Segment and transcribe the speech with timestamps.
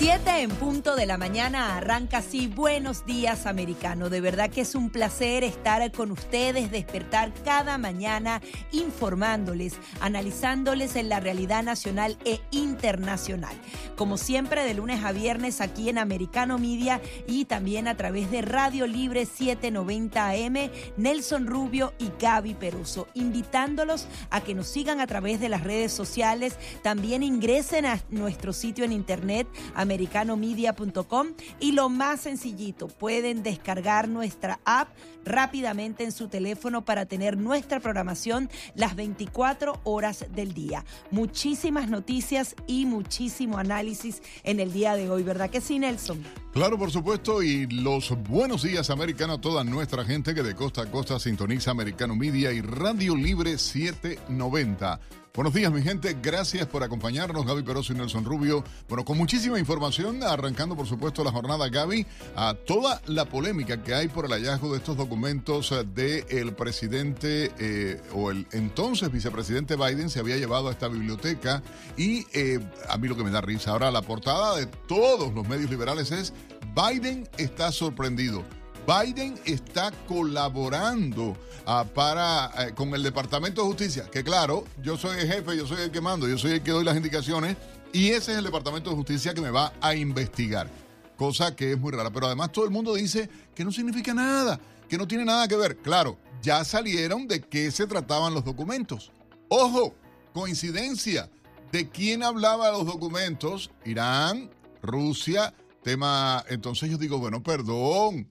[0.00, 2.46] Siete en punto de la mañana arranca así.
[2.46, 4.08] Buenos días, americano.
[4.08, 8.40] De verdad que es un placer estar con ustedes, despertar cada mañana
[8.72, 13.54] informándoles, analizándoles en la realidad nacional e internacional.
[13.94, 18.40] Como siempre, de lunes a viernes aquí en Americano Media y también a través de
[18.40, 25.06] Radio Libre 790 AM, Nelson Rubio y Gaby Peruso, invitándolos a que nos sigan a
[25.06, 26.56] través de las redes sociales.
[26.82, 29.46] También ingresen a nuestro sitio en internet
[29.90, 34.88] americanomedia.com y lo más sencillito, pueden descargar nuestra app
[35.24, 40.84] rápidamente en su teléfono para tener nuestra programación las 24 horas del día.
[41.10, 46.22] Muchísimas noticias y muchísimo análisis en el día de hoy, ¿verdad que sí, Nelson?
[46.52, 50.82] Claro, por supuesto, y los buenos días, americano, a toda nuestra gente que de costa
[50.82, 55.19] a costa sintoniza Americano Media y Radio Libre 790.
[55.32, 56.16] Buenos días, mi gente.
[56.20, 58.64] Gracias por acompañarnos, Gaby Peroso y Nelson Rubio.
[58.88, 63.94] Bueno, con muchísima información, arrancando, por supuesto, la jornada, Gaby, a toda la polémica que
[63.94, 70.10] hay por el hallazgo de estos documentos del presidente eh, o el entonces vicepresidente Biden
[70.10, 71.62] se había llevado a esta biblioteca.
[71.96, 75.46] Y eh, a mí lo que me da risa ahora, la portada de todos los
[75.46, 76.32] medios liberales es
[76.74, 78.44] Biden está sorprendido.
[78.86, 81.36] Biden está colaborando
[81.66, 85.66] ah, para, eh, con el Departamento de Justicia, que claro, yo soy el jefe, yo
[85.66, 87.56] soy el que mando, yo soy el que doy las indicaciones
[87.92, 90.68] y ese es el Departamento de Justicia que me va a investigar,
[91.16, 92.10] cosa que es muy rara.
[92.10, 95.56] Pero además todo el mundo dice que no significa nada, que no tiene nada que
[95.56, 95.76] ver.
[95.78, 99.10] Claro, ya salieron de qué se trataban los documentos.
[99.48, 99.94] Ojo,
[100.32, 101.28] coincidencia,
[101.72, 103.70] ¿de quién hablaba los documentos?
[103.84, 104.50] Irán,
[104.82, 106.44] Rusia, tema...
[106.48, 108.28] Entonces yo digo, bueno, perdón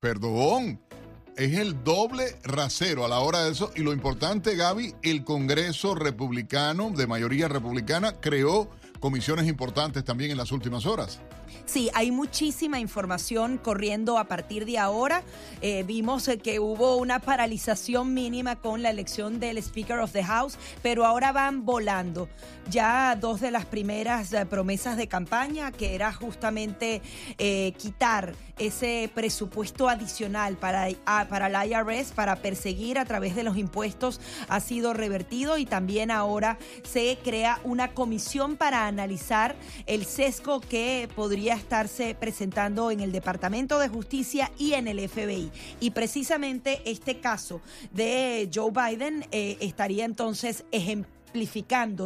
[0.00, 0.80] Perdón.
[1.36, 3.70] Es el doble rasero a la hora de eso.
[3.76, 10.38] Y lo importante, Gaby, el Congreso republicano, de mayoría republicana, creó comisiones importantes también en
[10.38, 11.20] las últimas horas.
[11.70, 15.22] Sí, hay muchísima información corriendo a partir de ahora.
[15.62, 20.24] Eh, vimos eh, que hubo una paralización mínima con la elección del Speaker of the
[20.24, 22.28] House, pero ahora van volando.
[22.68, 27.02] Ya dos de las primeras eh, promesas de campaña, que era justamente
[27.78, 30.88] quitar ese presupuesto adicional para,
[31.28, 36.10] para el IRS, para perseguir a través de los impuestos, ha sido revertido y también
[36.10, 43.12] ahora se crea una comisión para analizar el sesgo que podría estarse presentando en el
[43.12, 45.50] Departamento de Justicia y en el FBI.
[45.78, 47.60] Y precisamente este caso
[47.92, 51.19] de Joe Biden eh, estaría entonces ejemplizado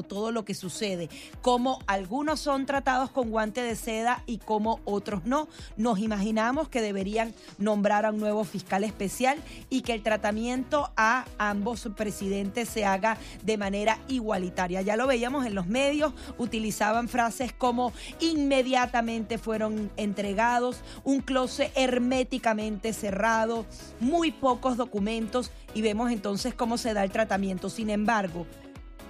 [0.02, 1.08] todo lo que sucede,
[1.42, 5.48] como algunos son tratados con guante de seda y como otros no.
[5.76, 9.38] Nos imaginamos que deberían nombrar a un nuevo fiscal especial
[9.70, 14.82] y que el tratamiento a ambos presidentes se haga de manera igualitaria.
[14.82, 22.92] Ya lo veíamos en los medios, utilizaban frases como inmediatamente fueron entregados, un closet herméticamente
[22.92, 23.66] cerrado,
[24.00, 27.70] muy pocos documentos y vemos entonces cómo se da el tratamiento.
[27.70, 28.46] Sin embargo,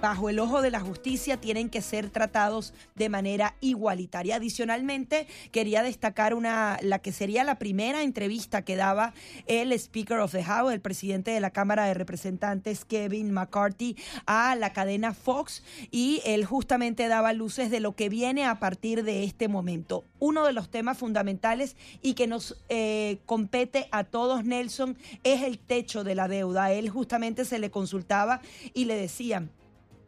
[0.05, 4.35] bajo el ojo de la justicia tienen que ser tratados de manera igualitaria.
[4.35, 9.15] Adicionalmente, quería destacar una la que sería la primera entrevista que daba
[9.47, 13.95] el Speaker of the House, el presidente de la Cámara de Representantes Kevin McCarthy
[14.27, 19.03] a la cadena Fox y él justamente daba luces de lo que viene a partir
[19.03, 20.03] de este momento.
[20.19, 25.57] Uno de los temas fundamentales y que nos eh, compete a todos, Nelson, es el
[25.57, 26.71] techo de la deuda.
[26.71, 28.41] él justamente se le consultaba
[28.75, 29.49] y le decían,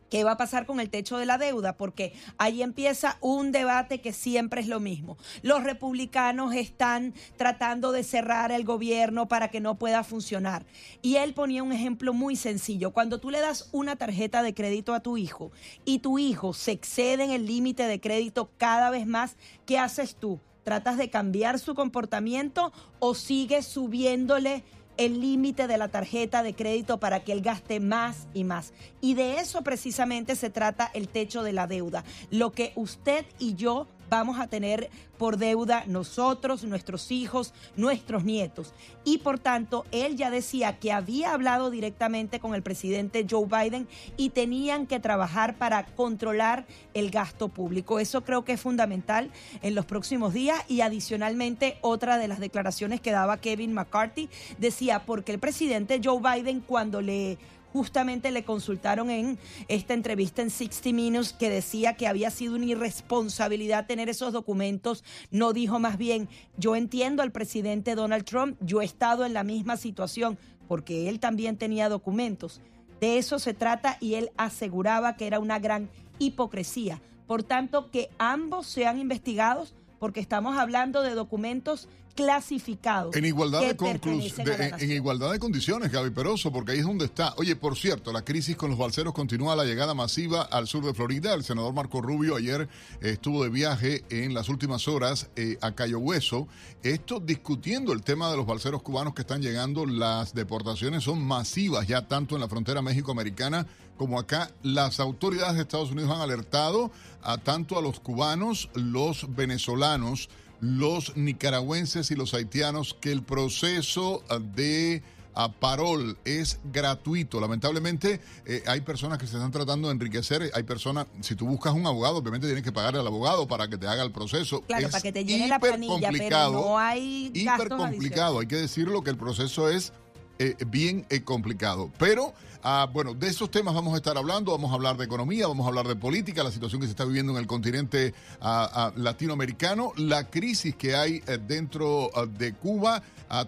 [0.09, 1.75] ¿Qué va a pasar con el techo de la deuda?
[1.75, 5.18] Porque ahí empieza un debate que siempre es lo mismo.
[5.41, 10.66] Los republicanos están tratando de cerrar el gobierno para que no pueda funcionar.
[11.01, 12.91] Y él ponía un ejemplo muy sencillo.
[12.91, 15.51] Cuando tú le das una tarjeta de crédito a tu hijo
[15.84, 19.35] y tu hijo se excede en el límite de crédito cada vez más,
[19.66, 20.39] ¿qué haces tú?
[20.63, 24.63] ¿Tratas de cambiar su comportamiento o sigues subiéndole
[24.97, 28.74] el límite de la tarjeta de crédito para que él gaste más y más.
[29.02, 32.03] Y de eso precisamente se trata el techo de la deuda.
[32.31, 38.74] Lo que usted y yo vamos a tener por deuda nosotros, nuestros hijos, nuestros nietos.
[39.04, 43.88] Y por tanto, él ya decía que había hablado directamente con el presidente Joe Biden
[44.15, 48.00] y tenían que trabajar para controlar el gasto público.
[48.00, 49.31] Eso creo que es fundamental
[49.62, 55.03] en los próximos días y adicionalmente otra de las declaraciones que daba Kevin McCarthy decía,
[55.06, 57.38] porque el presidente Joe Biden cuando le
[57.77, 59.38] justamente le consultaron en
[59.68, 65.03] esta entrevista en 60 Minutes que decía que había sido una irresponsabilidad tener esos documentos.
[65.29, 66.27] No dijo más bien,
[66.57, 71.19] yo entiendo al presidente Donald Trump, yo he estado en la misma situación porque él
[71.19, 72.62] también tenía documentos.
[73.00, 75.88] De eso se trata y él aseguraba que era una gran
[76.18, 77.00] hipocresía.
[77.27, 81.88] Por tanto, que ambos sean investigados porque estamos hablando de documentos
[82.18, 83.16] clasificados.
[83.16, 87.36] En igualdad de, en igualdad de condiciones, Gaby Peroso, porque ahí es donde está.
[87.38, 90.96] Oye, por cierto, la crisis con los balseros continúa la llegada masiva al sur de
[90.96, 91.36] Florida.
[91.36, 92.68] El senador Marco Rubio ayer
[93.02, 96.48] estuvo de viaje en las últimas horas eh, a Cayo Hueso.
[96.81, 99.86] Esto discutiendo el tema de los balseros cubanos que están llegando.
[99.86, 104.50] Las deportaciones son masivas ya tanto en la frontera México-Americana como acá.
[104.63, 106.90] Las autoridades de Estados Unidos han alertado
[107.22, 114.24] a tanto a los cubanos, los venezolanos, los nicaragüenses y los haitianos que el proceso
[114.30, 115.04] ah, de
[115.36, 117.39] ah, parol es gratuito.
[117.39, 120.50] Lamentablemente eh, hay personas que se están tratando de enriquecer.
[120.54, 123.77] Hay personas, si tú buscas un abogado, obviamente tienes que pagarle al abogado para que
[123.77, 124.62] te haga el proceso.
[124.62, 128.39] Claro, para que te llene la planilla, pero no hay Hiper complicado.
[128.39, 129.94] Hay que decirlo que el proceso es
[130.39, 131.92] eh, bien eh, complicado.
[131.98, 132.33] Pero,
[132.63, 134.51] ah, bueno, de esos temas vamos a estar hablando.
[134.51, 137.06] Vamos a hablar de economía, vamos a hablar de política, la situación que se está
[137.06, 143.01] viviendo en el continente ah, ah, latinoamericano, la crisis que hay eh, dentro de Cuba,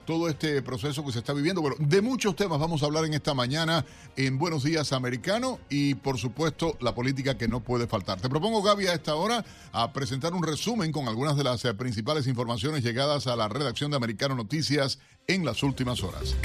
[0.06, 1.62] todo este proceso que se está viviendo.
[1.62, 3.86] Bueno, de muchos temas vamos a hablar en esta mañana
[4.18, 8.20] en Buenos Días Americano y, por supuesto, la política que no puede faltar.
[8.20, 12.28] Te propongo, Gaby, a esta hora a presentar un resumen con algunas de las principales
[12.28, 16.36] informaciones llegadas a la redacción de Americano Noticias en las últimas horas.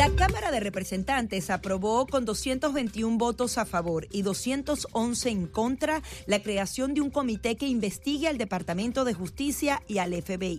[0.00, 6.42] La Cámara de Representantes aprobó con 221 votos a favor y 211 en contra la
[6.42, 10.58] creación de un comité que investigue al Departamento de Justicia y al FBI.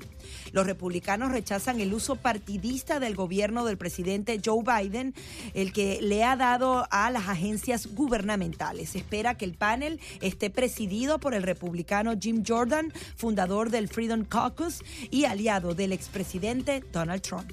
[0.52, 5.16] Los republicanos rechazan el uso partidista del gobierno del presidente Joe Biden,
[5.56, 8.96] el que le ha dado a las agencias gubernamentales.
[8.96, 14.84] espera que el panel esté presidido por el republicano Jim Jordan, fundador del Freedom Caucus
[15.10, 17.52] y aliado del expresidente Donald Trump.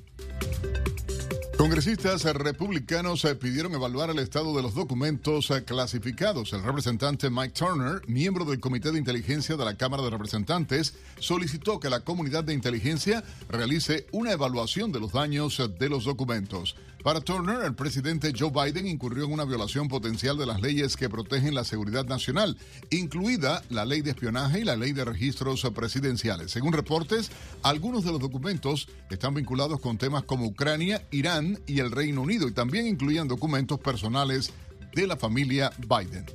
[1.59, 6.53] Congresistas republicanos eh, pidieron evaluar el estado de los documentos eh, clasificados.
[6.53, 11.81] El representante Mike Turner, miembro del Comité de Inteligencia de la Cámara de Representantes, solicitó
[11.81, 16.77] que la comunidad de inteligencia realice una evaluación de los daños eh, de los documentos.
[17.03, 21.09] Para Turner, el presidente Joe Biden incurrió en una violación potencial de las leyes que
[21.09, 22.59] protegen la seguridad nacional,
[22.91, 26.51] incluida la ley de espionaje y la ley de registros presidenciales.
[26.51, 27.31] Según reportes,
[27.63, 32.49] algunos de los documentos están vinculados con temas como Ucrania, Irán y el Reino Unido
[32.49, 34.53] y también incluían documentos personales
[34.93, 36.27] de la familia Biden.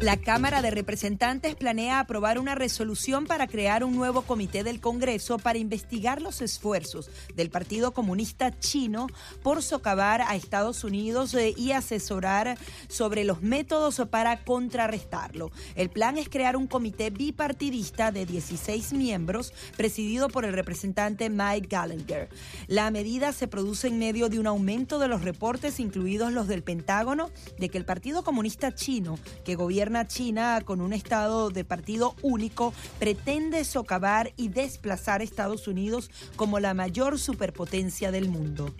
[0.00, 5.40] La Cámara de Representantes planea aprobar una resolución para crear un nuevo comité del Congreso
[5.40, 9.08] para investigar los esfuerzos del Partido Comunista Chino
[9.42, 12.56] por socavar a Estados Unidos eh, y asesorar
[12.86, 15.50] sobre los métodos para contrarrestarlo.
[15.74, 21.66] El plan es crear un comité bipartidista de 16 miembros presidido por el representante Mike
[21.68, 22.28] Gallagher.
[22.68, 26.62] La medida se produce en medio de un aumento de los reportes, incluidos los del
[26.62, 32.14] Pentágono, de que el Partido Comunista Chino, que gobierna China con un estado de partido
[32.20, 38.74] único pretende socavar y desplazar a Estados Unidos como la mayor superpotencia del mundo.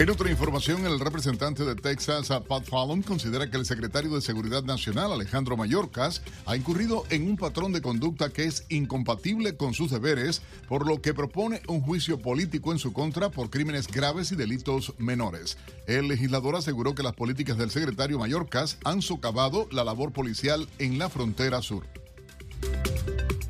[0.00, 4.62] En otra información, el representante de Texas, Pat Fallon, considera que el secretario de Seguridad
[4.62, 9.90] Nacional, Alejandro Mayorkas, ha incurrido en un patrón de conducta que es incompatible con sus
[9.90, 14.36] deberes, por lo que propone un juicio político en su contra por crímenes graves y
[14.36, 15.58] delitos menores.
[15.86, 20.98] El legislador aseguró que las políticas del secretario Mayorkas han socavado la labor policial en
[20.98, 21.84] la frontera sur.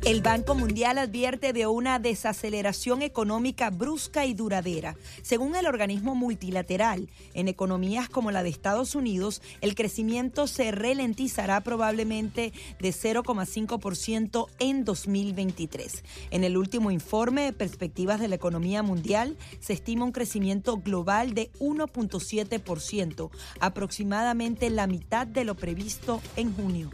[0.02, 4.96] El Banco Mundial advierte de una desaceleración económica brusca y duradera.
[5.20, 11.60] Según el organismo multilateral, en economías como la de Estados Unidos, el crecimiento se ralentizará
[11.60, 16.02] probablemente de 0,5% en 2023.
[16.30, 21.34] En el último informe de perspectivas de la economía mundial, se estima un crecimiento global
[21.34, 23.30] de 1.7%,
[23.60, 26.90] aproximadamente la mitad de lo previsto en junio.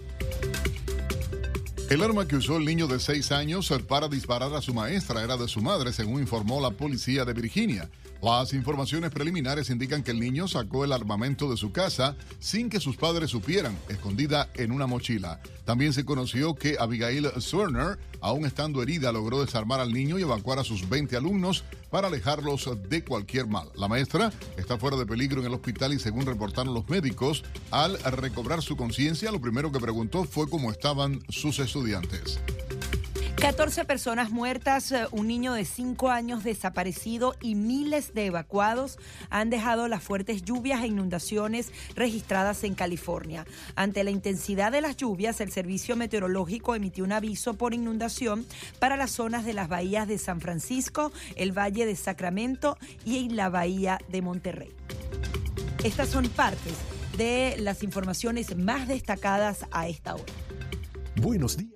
[1.89, 5.37] El arma que usó el niño de seis años para disparar a su maestra era
[5.37, 7.89] de su madre, según informó la policía de Virginia.
[8.23, 12.81] Las informaciones preliminares indican que el niño sacó el armamento de su casa sin que
[12.81, 15.41] sus padres supieran, escondida en una mochila.
[15.65, 20.59] También se conoció que Abigail Swerner, aún estando herida, logró desarmar al niño y evacuar
[20.59, 23.69] a sus 20 alumnos para alejarlos de cualquier mal.
[23.77, 27.99] La maestra está fuera de peligro en el hospital y según reportaron los médicos, al
[27.99, 32.41] recobrar su conciencia, lo primero que preguntó fue cómo estaban sus estudiantes.
[33.37, 39.51] 14 personas muertas, eh, un niño de 5 años desaparecido y miles de evacuados han
[39.51, 43.47] dejado las fuertes lluvias e inundaciones registradas en California.
[43.75, 48.47] Ante la intensidad de las lluvias, el Servicio Meteorológico emitió un aviso por inundación
[48.79, 53.51] para las zonas de las bahías de San Francisco, el Valle de Sacramento y la
[53.51, 54.73] Bahía de Monterrey.
[55.85, 56.75] Estas son partes
[57.19, 60.25] de las informaciones más destacadas a esta hora.
[61.17, 61.76] Buenos días,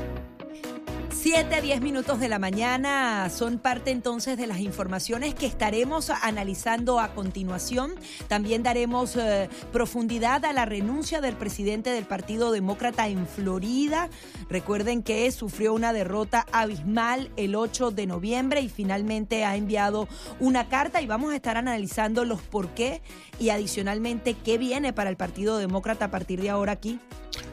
[1.21, 6.09] 7 a 10 minutos de la mañana son parte entonces de las informaciones que estaremos
[6.09, 7.91] analizando a continuación.
[8.27, 14.09] También daremos eh, profundidad a la renuncia del presidente del Partido Demócrata en Florida.
[14.49, 20.07] Recuerden que sufrió una derrota abismal el 8 de noviembre y finalmente ha enviado
[20.39, 23.03] una carta y vamos a estar analizando los por qué
[23.39, 26.99] y adicionalmente qué viene para el Partido Demócrata a partir de ahora aquí.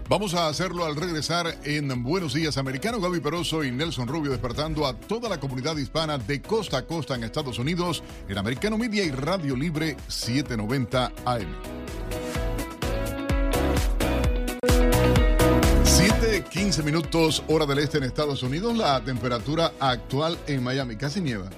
[0.08, 2.98] Vamos a hacerlo al regresar en Buenos Días Americano.
[2.98, 7.14] Gaby Peroso y Nelson Rubio despertando a toda la comunidad hispana de costa a costa
[7.14, 11.48] en Estados Unidos en Americano Media y Radio Libre 790 AM.
[15.84, 18.78] 7:15 minutos hora del este en Estados Unidos.
[18.78, 21.50] La temperatura actual en Miami casi nieva.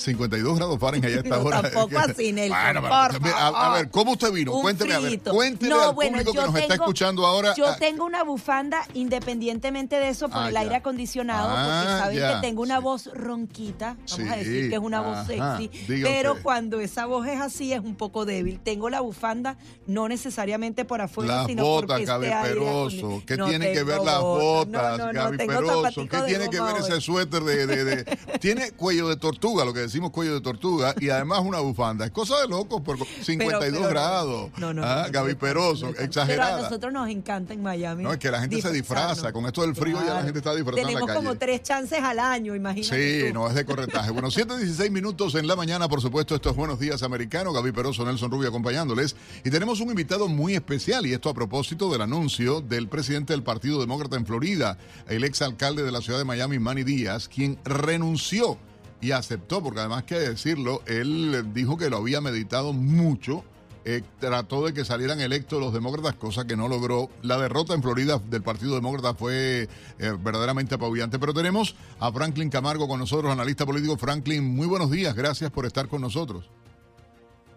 [0.00, 1.62] 52 grados Fahrenheit a esta hora.
[1.62, 2.90] Tampoco así, Nelson, Bueno, por
[3.34, 4.54] a, ver, ¿cómo usted vino?
[4.54, 5.30] Un Cuénteme, a ver, frito.
[5.32, 7.54] cuéntele No, al bueno, público que yo nos está escuchando ahora.
[7.54, 10.60] Yo ah, tengo una bufanda independientemente de eso por Ah, el ya.
[10.60, 12.82] aire acondicionado, Ah, porque saben ya, que tengo una sí.
[12.82, 15.70] voz ronquita, vamos Sí, a decir que es una voz sexy,
[16.02, 18.60] pero cuando esa voz es así es un poco débil.
[18.60, 23.22] Tengo la bufanda no necesariamente por afuera, Las sino botas, porque Gaby este Peroso.
[23.26, 24.98] ¿Qué No tiene que ver las botas.
[24.98, 26.06] No, no, no, Gaby Peroso?
[26.08, 28.04] ¿Qué tiene que ver ese suéter de-
[28.40, 32.04] Tiene cuello de tortuga, lo que decimos cuello de tortuga, y además una bufanda.
[32.04, 33.88] Es cosa de locos por 52 pero no.
[33.88, 34.50] grados.
[34.58, 38.02] No, no, Ah, no, no, Pero a nosotros nos encanta en Miami.
[38.04, 39.32] No, es que la gente se disfraza.
[39.32, 41.26] Con esto del frío ya la gente está disfrazada en la Tenemos calle.
[41.26, 43.20] como tres chances al año, imagínate.
[43.22, 43.34] Sí, tú.
[43.34, 44.10] no es de corretaje.
[44.10, 47.52] Bueno, 7.16 minutos en la mañana, por supuesto, estos Buenos Días Americano.
[47.52, 49.16] Gaby Peroso, Nelson Rubio acompañándoles.
[49.44, 53.42] Y tenemos un invitado muy especial, y esto a propósito del anuncio del presidente del
[53.42, 54.78] Partido Demócrata en Florida,
[55.08, 58.58] el exalcalde de la ciudad de Miami, Manny Díaz, quien renunció
[59.00, 63.44] y aceptó, porque además que decirlo, él dijo que lo había meditado mucho.
[63.84, 67.08] eh, trató de que salieran electos los demócratas, cosa que no logró.
[67.22, 71.18] La derrota en Florida del Partido Demócrata fue eh, verdaderamente apabullante.
[71.18, 73.96] Pero tenemos a Franklin Camargo con nosotros, analista político.
[73.96, 76.50] Franklin, muy buenos días, gracias por estar con nosotros.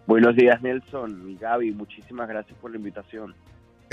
[0.06, 1.72] Buenos días, Nelson y Gaby.
[1.72, 3.34] Muchísimas gracias por la invitación.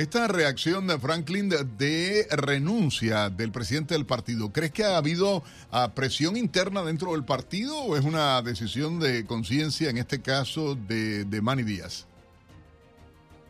[0.02, 5.92] Esta reacción de Franklin de, renuncia del presidente del partido, ¿crees que ha habido ah,
[5.94, 11.40] presión interna dentro del partido o es una decisión de conciencia, en este caso, de
[11.44, 12.08] Manny Díaz?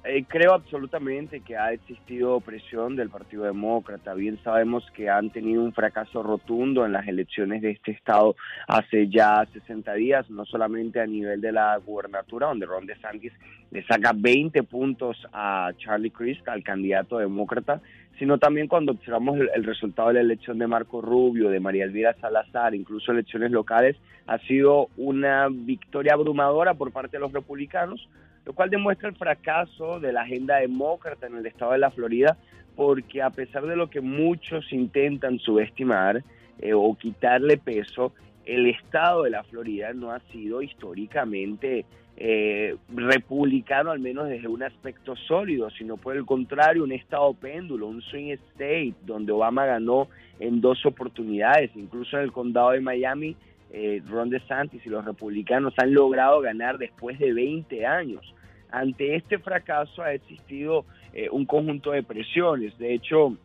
[0.04, 4.16] Eh, creo absolutamente que ha existido presión del Partido Demócrata.
[4.16, 8.36] Bien sabemos que han tenido un fracaso rotundo en las elecciones de este estado
[8.68, 13.32] hace ya 60 días, no solamente a nivel de la gubernatura, donde Ron DeSantis
[13.70, 17.80] le saca 20 puntos a Charlie Crist, al candidato demócrata,
[18.22, 22.16] sino también cuando observamos el, resultado de la elección de Marco Rubio, de María Elvira
[22.22, 23.98] Salazar, incluso elecciones locales,
[24.28, 28.08] ha sido una victoria abrumadora por parte de los republicanos,
[28.46, 32.38] lo cual demuestra el fracaso de la agenda demócrata en el estado de la Florida,
[32.76, 36.24] porque a pesar de lo que muchos intentan subestimar
[36.60, 38.14] eh, o quitarle peso,
[38.46, 41.86] el estado de la Florida no ha sido históricamente
[42.18, 47.88] eh, republicano, al menos desde un aspecto sólido, sino por el contrario, un estado péndulo,
[47.88, 50.08] un swing state, donde Obama ganó
[50.40, 53.36] en dos oportunidades, incluso en el condado de Miami,
[53.72, 58.36] eh, Ron DeSantis y los republicanos han logrado ganar después de 20 años.
[58.70, 62.78] Ante este fracaso ha existido eh, un conjunto de presiones.
[62.78, 63.38] De hecho,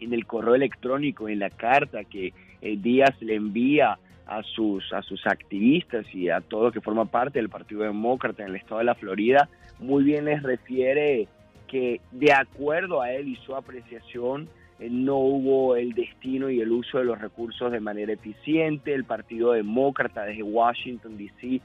[0.00, 5.02] en el correo electrónico, en la carta que eh, Díaz le envía a sus, a
[5.02, 8.78] sus activistas y a todo lo que forma parte del Partido Demócrata en el estado
[8.78, 11.28] de la Florida, muy bien les refiere
[11.68, 16.70] que de acuerdo a él y su apreciación, eh, no hubo el destino y el
[16.70, 18.94] uso de los recursos de manera eficiente.
[18.94, 21.60] El Partido Demócrata desde Washington, D.C.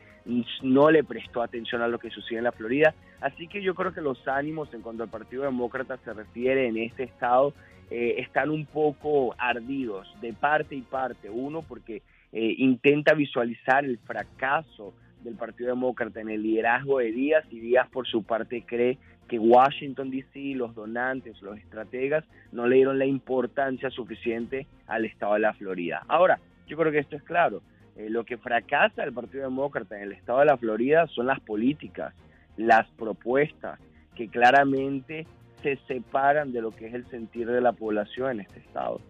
[0.64, 2.94] no le prestó atención a lo que sucede en la Florida.
[3.20, 6.78] Así que yo creo que los ánimos en cuanto al Partido Demócrata se refiere en
[6.78, 7.54] este estado
[7.90, 11.30] eh, están un poco ardidos de parte y parte.
[11.30, 12.02] Uno, porque
[12.32, 17.88] eh, intenta visualizar el fracaso del Partido Demócrata en el liderazgo de Díaz y Díaz
[17.90, 18.98] por su parte cree
[19.28, 25.36] que Washington DC, los donantes, los estrategas no le dieron la importancia suficiente al estado
[25.36, 26.04] de la Florida.
[26.08, 27.62] Ahora, yo creo que esto es claro.
[27.96, 31.40] Eh, lo que fracasa el Partido Demócrata en el estado de la Florida son las
[31.40, 32.14] políticas,
[32.58, 33.80] las propuestas
[34.16, 35.28] que claramente
[35.62, 39.02] se separan de lo que es el sentir de la población en este estado.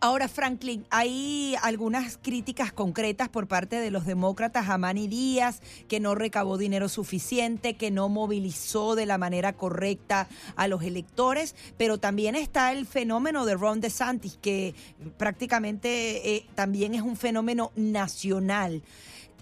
[0.00, 6.00] Ahora, Franklin, hay algunas críticas concretas por parte de los demócratas a Manny Díaz, que
[6.00, 11.98] no recabó dinero suficiente, que no movilizó de la manera correcta a los electores, pero
[11.98, 14.74] también está el fenómeno de Ron DeSantis, que
[15.16, 18.82] prácticamente eh, también es un fenómeno nacional.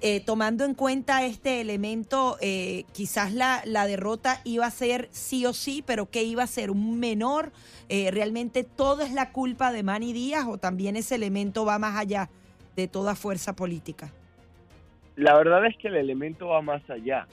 [0.00, 5.45] Eh, tomando en cuenta este elemento, eh, quizás la, la, derrota iba a ser sí
[5.45, 7.50] o sí, pero que iba a ser un menor.
[7.88, 11.97] Eh, ¿Realmente todo es la culpa de Manny Díaz o también ese elemento va más
[11.97, 12.31] allá
[12.76, 14.12] de toda fuerza política?
[15.17, 17.26] La verdad es que el elemento va más allá.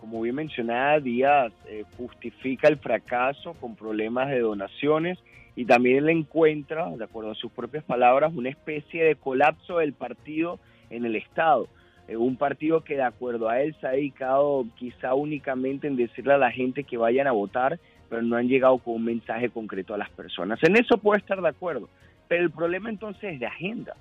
[0.00, 1.52] como bien mencionaba, Díaz
[1.96, 5.20] justifica el fracaso con problemas de donaciones
[5.54, 9.92] y también le encuentra, de acuerdo a sus propias palabras, una especie de colapso del
[9.92, 10.58] partido
[10.90, 11.68] en el Estado.
[12.12, 16.34] Eh, un partido que de acuerdo a él se ha dedicado quizá únicamente en decirle
[16.34, 17.78] a la gente que vayan a votar,
[18.10, 20.62] pero no han llegado con un mensaje concreto a las personas.
[20.62, 21.88] En eso puedo estar de acuerdo,
[22.28, 23.96] pero el problema entonces es de agenda.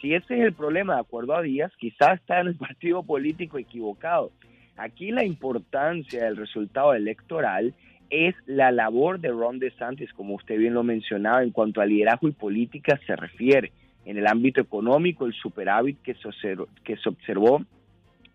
[0.00, 3.58] Si ese es el problema de acuerdo a Díaz, quizás está en el partido político
[3.58, 4.30] equivocado.
[4.76, 7.74] Aquí la importancia del resultado electoral
[8.10, 12.28] es la labor de Ron DeSantis, como usted bien lo mencionaba, en cuanto a liderazgo
[12.28, 13.72] y política se refiere
[14.04, 17.62] en el ámbito económico, el superávit que se observó, que se observó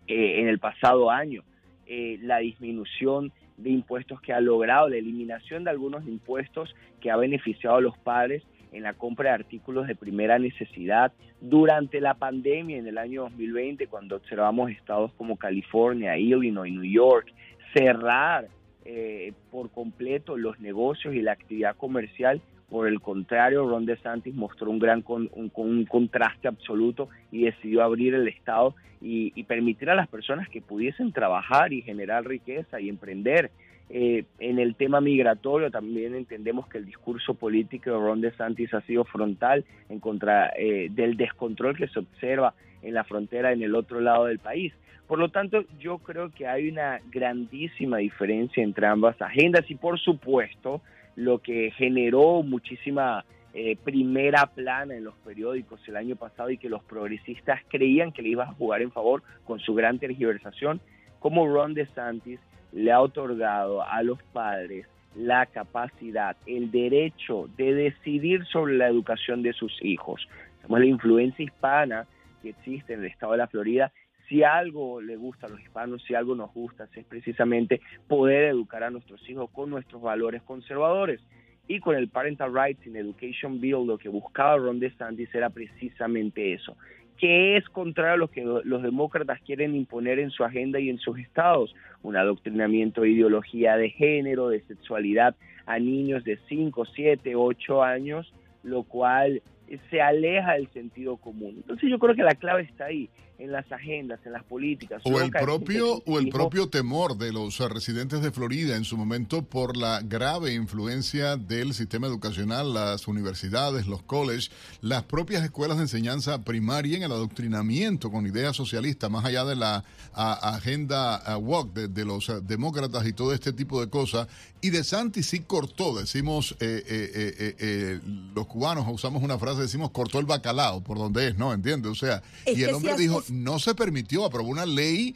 [0.07, 1.43] eh, en el pasado año,
[1.85, 7.17] eh, la disminución de impuestos que ha logrado, la eliminación de algunos impuestos que ha
[7.17, 12.77] beneficiado a los padres en la compra de artículos de primera necesidad durante la pandemia
[12.77, 17.31] en el año 2020, cuando observamos estados como California, Illinois, New York,
[17.73, 18.47] cerrar
[18.85, 22.41] eh, por completo los negocios y la actividad comercial
[22.73, 28.27] por el contrario, Ron DeSantis mostró un gran un, contraste absoluto y decidió abrir el
[28.27, 33.51] Estado y, permitir a las personas que pudiesen trabajar y generar riqueza y emprender.
[33.91, 38.81] Eh, en el tema migratorio también entendemos que el discurso político de Ron DeSantis ha
[38.81, 43.75] sido frontal en contra eh, del descontrol que se observa en la frontera en el
[43.75, 44.73] otro lado del país.
[45.07, 49.99] Por lo tanto, yo creo que hay una grandísima diferencia entre ambas agendas y por
[49.99, 50.81] supuesto
[51.15, 56.69] lo que generó muchísima eh, primera plana en los periódicos el año pasado y que
[56.69, 60.81] los progresistas creían que le iba a jugar en favor con su gran tergiversación,
[61.19, 62.39] como Ron DeSantis
[62.71, 69.43] le ha otorgado a los padres la capacidad, el derecho de decidir sobre la educación
[69.43, 70.27] de sus hijos.
[70.67, 72.07] La influencia hispana
[72.41, 73.91] que existe en el estado de la Florida
[74.27, 78.83] si algo le gusta a los hispanos, si algo nos gusta, es precisamente poder educar
[78.83, 81.21] a nuestros hijos con nuestros valores conservadores.
[81.67, 86.53] Y con el Parental Rights in Education Bill lo que buscaba Ron DeSantis era precisamente
[86.53, 86.75] eso,
[87.17, 90.97] que es contrario a lo que los demócratas quieren imponer en su agenda y en
[90.97, 97.35] sus estados, un adoctrinamiento de ideología de género, de sexualidad a niños de 5, 7,
[97.35, 98.33] 8 años,
[98.63, 99.41] lo cual
[99.89, 101.55] se aleja del sentido común.
[101.57, 103.09] Entonces yo creo que la clave está ahí,
[103.43, 105.01] en las agendas, en las políticas.
[105.03, 109.41] O el propio o el propio temor de los residentes de Florida en su momento
[109.41, 115.83] por la grave influencia del sistema educacional, las universidades, los colleges, las propias escuelas de
[115.83, 122.05] enseñanza primaria en el adoctrinamiento con ideas socialistas, más allá de la agenda walk de,
[122.05, 124.29] los demócratas y todo este tipo de cosas.
[124.61, 127.99] Y de Santi sí cortó, decimos eh, eh, eh,
[128.33, 131.51] los cubanos usamos una frase, decimos cortó el bacalao por donde es, ¿no?
[131.51, 131.91] ¿Entiendes?
[131.91, 135.15] O sea, y el hombre dijo, no se permitió, aprobó una ley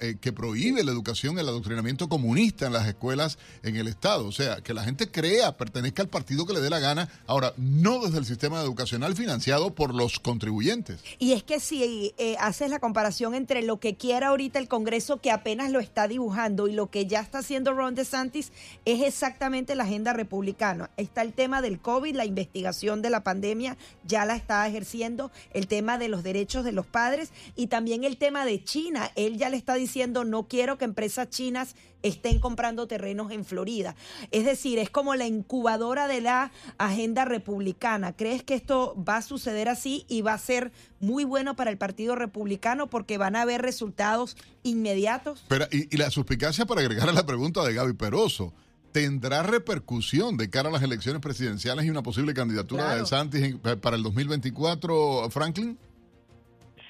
[0.00, 4.26] eh, que prohíbe la educación, el adoctrinamiento comunista en las escuelas en el Estado.
[4.26, 7.54] O sea, que la gente crea, pertenezca al partido que le dé la gana, ahora,
[7.56, 11.00] no desde el sistema educacional financiado por los contribuyentes.
[11.18, 15.20] Y es que si eh, haces la comparación entre lo que quiera ahorita el Congreso,
[15.20, 18.52] que apenas lo está dibujando, y lo que ya está haciendo Ron DeSantis,
[18.84, 20.90] es exactamente la agenda republicana.
[20.96, 25.68] Está el tema del COVID, la investigación de la pandemia, ya la está ejerciendo, el
[25.68, 29.10] tema de los derechos de los padres y también el tema de China.
[29.16, 33.94] Él ya le está diciendo, no quiero que empresas chinas estén comprando terrenos en Florida.
[34.30, 38.14] Es decir, es como la incubadora de la agenda republicana.
[38.14, 41.78] ¿Crees que esto va a suceder así y va a ser muy bueno para el
[41.78, 45.44] Partido Republicano porque van a haber resultados inmediatos?
[45.48, 48.52] Pero, y, la suspicacia para agregar a la pregunta de Gaby Peroso.
[48.92, 53.94] ¿Tendrá repercusión de cara a las elecciones presidenciales y una posible candidatura de Santis para
[53.94, 55.76] el 2024, Franklin?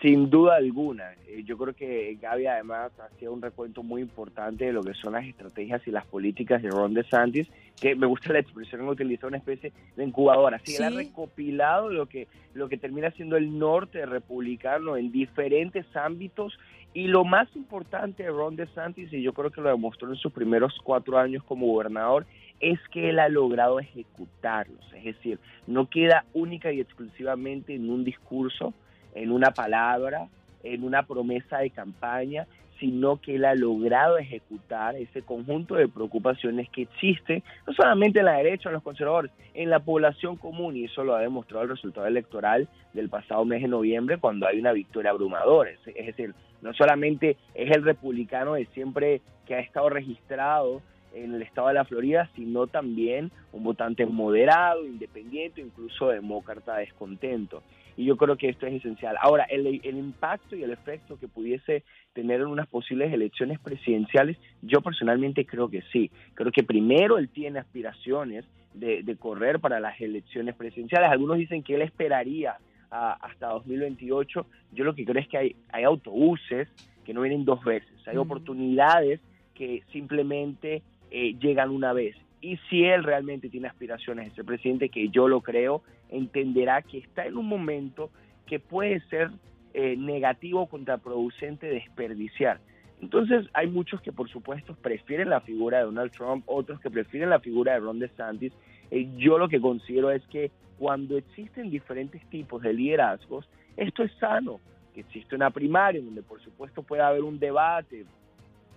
[0.03, 1.15] Sin duda alguna.
[1.27, 5.15] Eh, yo creo que Gaby además hacía un recuento muy importante de lo que son
[5.15, 7.49] las estrategias y las políticas de Ron DeSantis,
[7.81, 10.61] que me gusta la expresión que utiliza una especie de incubadora.
[10.65, 15.87] Sí, él ha recopilado lo que, lo que termina siendo el norte republicano en diferentes
[15.97, 16.59] ámbitos
[16.93, 20.33] y lo más importante de Ron DeSantis, y yo creo que lo demostró en sus
[20.33, 22.25] primeros cuatro años como gobernador,
[22.59, 24.81] es que él ha logrado ejecutarlos.
[24.95, 28.73] Es decir, no queda única y exclusivamente en un discurso,
[29.17, 30.29] en una palabra,
[30.63, 32.47] en una promesa de campaña,
[32.79, 38.27] sino que él ha logrado ejecutar ese conjunto de preocupaciones que existe, no solamente en
[38.27, 41.71] la derecha, en los conservadores, en la población común, y eso lo ha demostrado el
[41.71, 45.71] resultado electoral del pasado mes de noviembre, cuando hay una victoria abrumadora.
[45.71, 50.83] Es, decir, no solamente es el republicano de siempre que ha estado registrado
[51.15, 57.63] en el estado de la Florida, sino también un votante moderado, independiente, incluso demócrata descontento.
[57.97, 59.17] Y yo creo que esto es esencial.
[59.21, 61.83] Ahora, el, el impacto y el efecto que pudiese
[62.13, 66.11] tener en unas posibles elecciones presidenciales, yo personalmente creo que sí.
[66.35, 71.11] Creo que primero él tiene aspiraciones de, correr para las elecciones presidenciales.
[71.11, 72.57] Algunos dicen que él esperaría
[72.91, 74.47] hasta 2028.
[74.73, 76.69] Yo lo que creo es que hay, hay autobuses
[77.05, 77.89] que no vienen dos veces.
[78.07, 79.21] Hay oportunidades
[79.55, 82.17] que simplemente eh, llegan una vez.
[82.41, 86.99] Y si él realmente tiene aspiraciones de ser presidente, que yo lo creo, entenderá que
[86.99, 88.11] está en un momento
[88.47, 89.31] que puede ser
[89.75, 92.61] eh, negativo contraproducente desperdiciar.
[93.01, 97.31] Entonces hay muchos que por supuesto prefieren la figura de Donald Trump, otros que prefieren
[97.31, 98.53] la figura de Ron DeSantis.
[98.91, 104.13] Eh, yo lo que considero es que cuando existen diferentes tipos de liderazgos, esto es
[104.19, 104.61] sano,
[104.95, 108.07] que existe una primaria donde por supuesto puede haber un debate,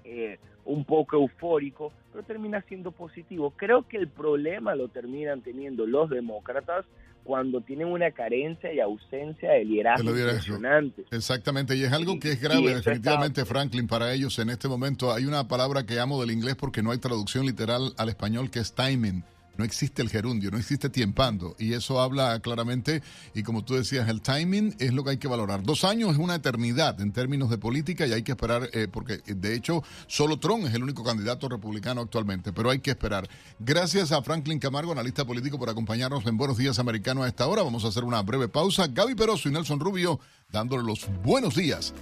[0.10, 3.54] eh, un poco eufórico, pero termina siendo positivo.
[3.56, 6.86] Creo que el problema lo terminan teniendo los demócratas
[7.24, 11.06] cuando tienen una carencia y ausencia de liderazgo, impresionante.
[11.12, 15.14] Exactamente, y es algo que es grave definitivamente, Franklin, para ellos en este momento.
[15.14, 18.60] Hay una palabra que amo del inglés porque no hay traducción literal al español que
[18.60, 19.24] es timing
[19.60, 21.54] no existe el gerundio, no existe tiempando.
[21.60, 23.04] Y eso habla claramente,
[23.36, 25.64] y como tú decías, el timing es lo que hay que valorar.
[25.64, 29.18] Dos años es una eternidad en términos de política y hay que esperar, eh, porque
[29.18, 33.30] de hecho solo Trump es el único candidato republicano actualmente, pero hay que esperar.
[33.60, 37.62] Gracias a Franklin Camargo, analista político, por acompañarnos en Buenos Días Americanos a esta hora.
[37.62, 38.88] Vamos a hacer una breve pausa.
[38.88, 41.94] Gaby Peroso y Nelson Rubio dándole los buenos días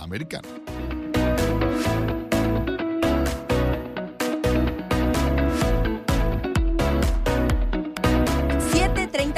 [0.00, 0.50] americanos.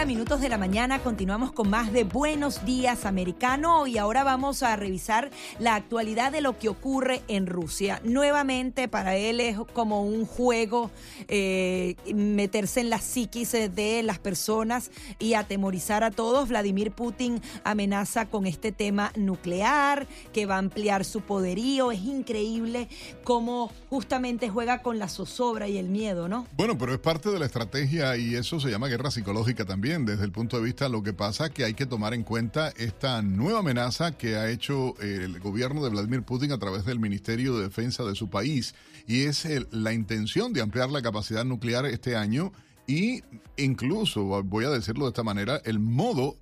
[0.04, 4.62] 30 minutos de la mañana continuamos con más de Buenos Días Americano y ahora vamos
[4.62, 8.02] a revisar la actualidad de lo que ocurre en Rusia.
[8.04, 10.90] Nuevamente para él es como un juego
[11.28, 16.50] eh, meterse en la psiquis de las personas y atemorizar a todos.
[16.50, 21.92] Vladimir Putin amenaza con este tema nuclear que va a ampliar su poderío.
[21.92, 22.88] Es increíble
[23.22, 26.46] cómo justamente juega con la zozobra y el miedo, ¿no?
[26.56, 30.24] Bueno, pero es parte de la estrategia y eso se llama guerra psicológica también desde
[30.24, 33.60] el punto de vista lo que pasa que hay que tomar en cuenta esta nueva
[33.60, 38.02] amenaza que ha hecho el gobierno de Vladimir Putin a través del Ministerio de Defensa
[38.02, 38.74] de su país
[39.06, 42.52] y es la intención de ampliar la capacidad nuclear este año
[42.88, 43.22] y
[43.56, 46.36] incluso, voy a decirlo de esta manera, el modo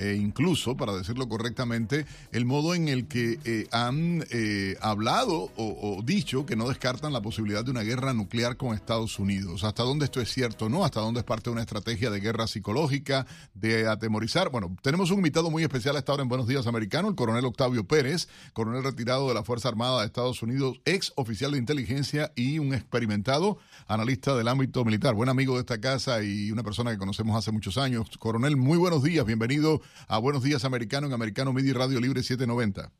[0.00, 6.00] e incluso, para decirlo correctamente, el modo en el que eh, han eh, hablado o,
[6.02, 9.62] dicho que no descartan la posibilidad de una guerra nuclear con Estados Unidos.
[9.62, 10.86] ¿Hasta dónde esto es cierto no?
[10.86, 14.48] ¿Hasta dónde es parte de una estrategia de guerra psicológica, de atemorizar?
[14.48, 17.44] Bueno, tenemos un invitado muy especial a esta hora en Buenos Días Americano, el coronel
[17.44, 22.32] Octavio Pérez, coronel retirado de la Fuerza Armada de Estados Unidos, ex oficial de inteligencia
[22.34, 26.90] y un experimentado analista del ámbito militar, buen amigo de esta casa y una persona
[26.90, 28.08] que conocemos hace muchos años.
[28.18, 32.90] Coronel, muy buenos días, bienvenido a Buenos Días Americano en Americano Media Radio Libre 790.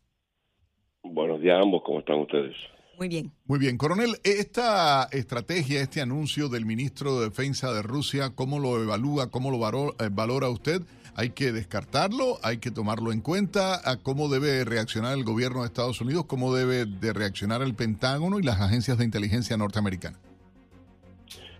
[1.02, 2.54] Buenos días a ambos, ¿cómo están ustedes?
[2.98, 3.32] Muy bien.
[3.46, 3.78] Muy bien.
[3.78, 9.50] Coronel, esta estrategia, este anuncio del ministro de Defensa de Rusia, ¿cómo lo evalúa, cómo
[9.50, 10.82] lo eh, valora usted?
[11.16, 12.36] ¿Hay que descartarlo?
[12.42, 13.80] ¿Hay que tomarlo en cuenta?
[14.02, 16.26] ¿Cómo debe reaccionar el gobierno de Estados Unidos?
[16.26, 20.20] ¿Cómo debe de reaccionar el Pentágono y las agencias de inteligencia norteamericanas?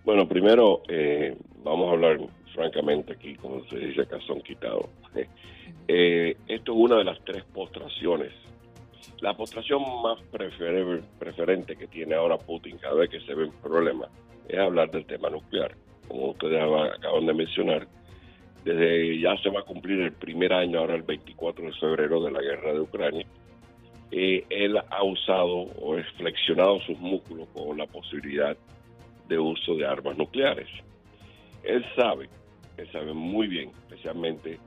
[0.04, 2.18] Bueno, primero eh, vamos a hablar
[2.60, 4.86] francamente aquí, como se dice son quitados.
[5.92, 8.32] Eh, esto es una de las tres postraciones.
[9.20, 14.06] La postración más preferente que tiene ahora Putin cada vez que se ve un problema
[14.48, 15.74] es hablar del tema nuclear.
[16.06, 17.88] Como ustedes acaban de mencionar,
[18.64, 22.30] desde ya se va a cumplir el primer año, ahora el 24 de febrero de
[22.32, 23.26] la guerra de Ucrania,
[24.12, 28.56] eh, él ha usado o ha flexionado sus músculos con la posibilidad
[29.28, 30.68] de uso de armas nucleares.
[31.62, 32.28] Él sabe
[32.86, 34.58] saben muy bien, especialmente,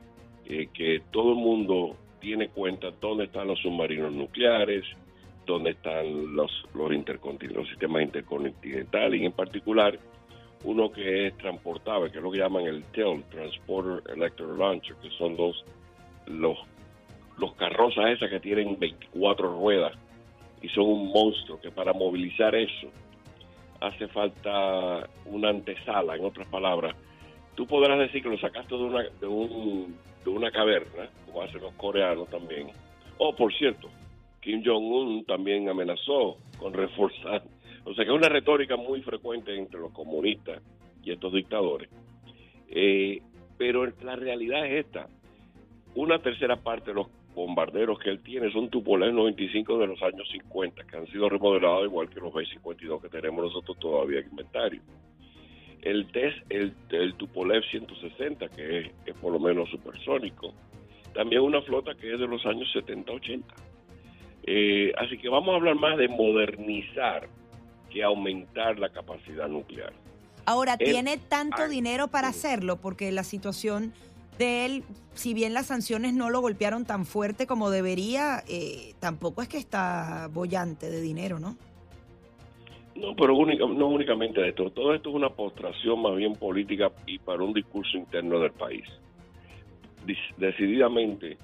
[0.45, 4.85] eh, que todo el mundo tiene cuenta dónde están los submarinos nucleares,
[5.45, 6.91] dónde están los, los,
[7.53, 9.99] los sistemas intercontinentales y en particular
[10.63, 15.09] uno que es transportable, que es lo que llaman el TEL, Transporter Electro Launcher, que
[15.11, 15.63] son dos,
[16.27, 16.57] los,
[17.37, 19.93] los carrozas esas que tienen 24 ruedas
[20.61, 22.87] y son un monstruo que para movilizar eso
[23.81, 26.95] hace falta una antesala, en otras palabras.
[27.55, 31.61] Tú podrás decir que lo sacaste de una, de, un, de una caverna, como hacen
[31.61, 32.69] los coreanos también.
[33.17, 33.89] Oh, por cierto,
[34.41, 37.43] Kim Jong-un también amenazó con reforzar.
[37.85, 40.61] O sea que es una retórica muy frecuente entre los comunistas
[41.03, 41.89] y estos dictadores.
[42.69, 43.21] Eh,
[43.57, 45.07] pero la realidad es esta.
[45.95, 50.27] Una tercera parte de los bombarderos que él tiene son Tupolev 95 de los años
[50.31, 54.81] 50, que han sido remodelados igual que los B-52 que tenemos nosotros todavía en inventario.
[55.83, 60.53] El TES, el, el Tupolev 160, que es, por lo menos supersónico.
[61.13, 63.43] También una flota que es de los años 70-80.
[64.45, 67.27] Eh, así que vamos a hablar más de modernizar
[67.89, 69.93] que aumentar la capacidad nuclear.
[70.45, 72.81] Ahora, ¿tiene tanto dinero para hacerlo?
[72.81, 73.93] Porque la situación
[74.37, 79.41] de él, si bien las sanciones no lo golpearon tan fuerte como debería, eh, tampoco
[79.41, 81.57] es que está bollante de dinero, ¿no?
[82.95, 84.69] No, pero no únicamente esto.
[84.69, 88.85] Todo esto es una postración más bien política y para un discurso interno del país.
[90.37, 91.37] Decididamente,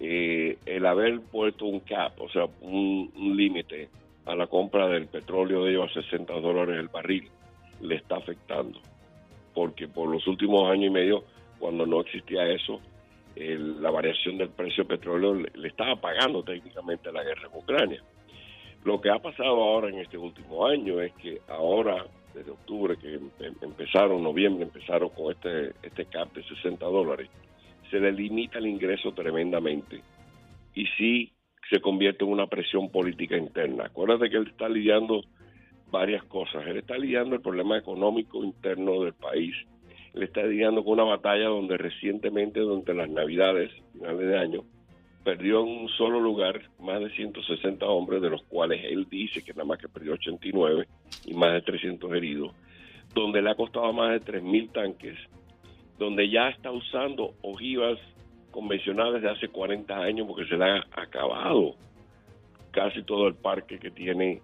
[0.00, 3.90] eh, el haber puesto un cap, o sea, un, límite
[4.24, 7.28] a la compra del petróleo de ellos a 60 dólares el barril,
[7.80, 8.80] le está afectando.
[9.52, 11.24] Porque por los últimos años y medio
[11.58, 12.80] cuando no existía eso,
[13.36, 18.02] la variación del precio del petróleo le, estaba pagando técnicamente la guerra en Ucrania.
[18.84, 23.14] Lo que ha pasado ahora en este último año es que ahora, desde octubre, que
[23.14, 27.30] em, em, empezaron, noviembre, empezaron con este, este cap de 60 dólares,
[27.90, 30.02] se le limita el ingreso tremendamente
[30.74, 31.32] y sí
[31.70, 33.86] se convierte en una presión política interna.
[33.86, 35.22] Acuérdate que él está lidiando
[35.90, 36.66] varias cosas.
[36.66, 39.54] Él está lidiando el problema económico interno del país,
[40.12, 44.64] le está lidiando con una batalla donde recientemente, durante las Navidades, finales de año,
[45.24, 49.52] perdió en un solo lugar más de 160 hombres, de los cuales él dice que
[49.52, 50.86] nada más que perdió 89
[51.24, 52.52] y más de 300 heridos,
[53.14, 55.18] donde le ha costado más de 3.000 tanques,
[55.98, 57.98] donde ya está usando ojivas
[58.50, 61.74] convencionales de hace 40 años porque se le ha acabado
[62.70, 64.42] casi todo el parque que tiene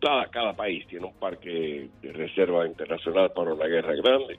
[0.00, 4.38] cada, país tiene un parque de reserva internacional para una guerra grande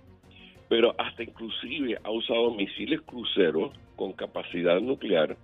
[0.67, 5.37] pero hasta inclusive ha usado misiles cruceros con capacidad nuclear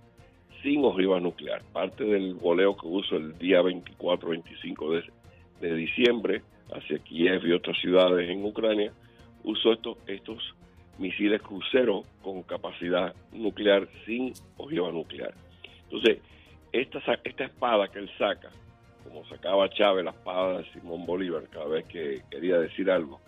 [0.62, 1.62] sin ojiva nuclear.
[1.72, 5.02] Parte del voleo que usó el día 24-25
[5.60, 6.42] de, diciembre
[6.72, 8.92] hacia Kiev y otras ciudades en Ucrania,
[9.42, 10.54] usó estos, estos
[10.98, 15.34] misiles cruceros con capacidad nuclear sin ojiva nuclear.
[15.84, 16.18] Entonces,
[16.72, 18.50] esta, esta espada que él saca,
[19.04, 23.20] como sacaba Chávez la espada de Simón Bolívar cada vez que quería decir algo,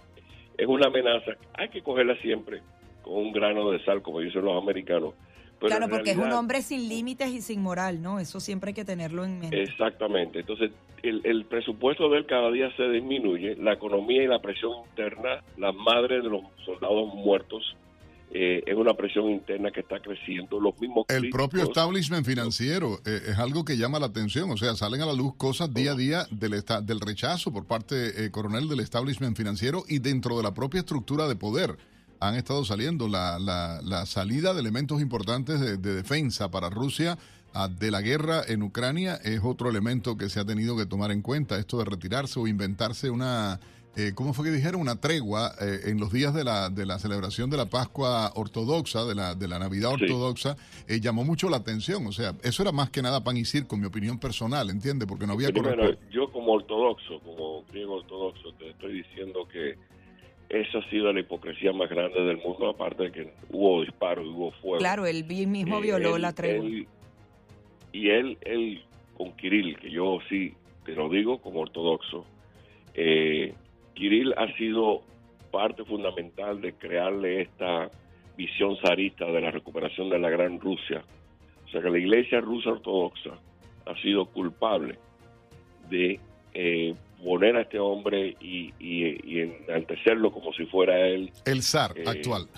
[0.58, 1.32] es una amenaza.
[1.54, 2.60] Hay que cogerla siempre
[3.02, 5.14] con un grano de sal, como dicen los americanos.
[5.60, 8.18] Claro, porque es un hombre sin límites y sin moral, ¿no?
[8.18, 9.62] Eso siempre hay que tenerlo en mente.
[9.62, 10.40] Exactamente.
[10.40, 10.70] Entonces,
[11.02, 15.42] el, el presupuesto de él cada día se disminuye, la economía y la presión interna,
[15.56, 17.76] las madres de los soldados muertos
[18.32, 20.60] eh, es una presión interna que está creciendo.
[20.60, 24.50] Los mismos el propio establishment financiero eh, es algo que llama la atención.
[24.50, 28.24] O sea, salen a la luz cosas día a día del, del rechazo por parte,
[28.24, 31.76] eh, coronel, del establishment financiero y dentro de la propia estructura de poder.
[32.20, 37.18] Han estado saliendo la, la, salida de elementos importantes de, de defensa para Rusia
[37.54, 41.10] ah, de la guerra en Ucrania es otro elemento que se ha tenido que tomar
[41.10, 41.58] en cuenta.
[41.58, 43.58] Esto de retirarse o inventarse una
[43.96, 44.80] eh, ¿cómo fue que dijeron?
[44.80, 49.04] Una tregua eh, en los días de la, de la celebración de la Pascua ortodoxa,
[49.04, 50.56] de la, de la Navidad ortodoxa,
[50.86, 52.06] eh, llamó mucho la atención.
[52.06, 55.08] O sea, eso era más que nada pan y circo, mi opinión personal, ¿entiendes?
[55.08, 59.76] Porque no había Primero, yo como ortodoxo, como griego ortodoxo, te estoy diciendo que
[60.50, 64.50] esa ha sido la hipocresía más grande del mundo, aparte de que hubo disparos, hubo
[64.50, 64.78] fuego.
[64.78, 66.68] Claro, él mismo violó la tregua.
[67.92, 68.82] y él, él,
[69.16, 70.52] con Kirill, que yo sí
[70.84, 72.26] te lo digo como ortodoxo,
[72.94, 73.54] eh,
[73.94, 75.02] Kirill ha sido
[75.52, 77.88] parte fundamental de crearle esta
[78.36, 81.04] visión zarista de la recuperación de la gran Rusia.
[81.66, 83.38] O sea que la iglesia rusa ortodoxa
[83.86, 84.98] ha sido culpable
[85.88, 86.18] de
[86.54, 91.32] eh, poner a este hombre y, y, enaltecerlo como si fuera él.
[91.44, 92.48] El zar eh, actual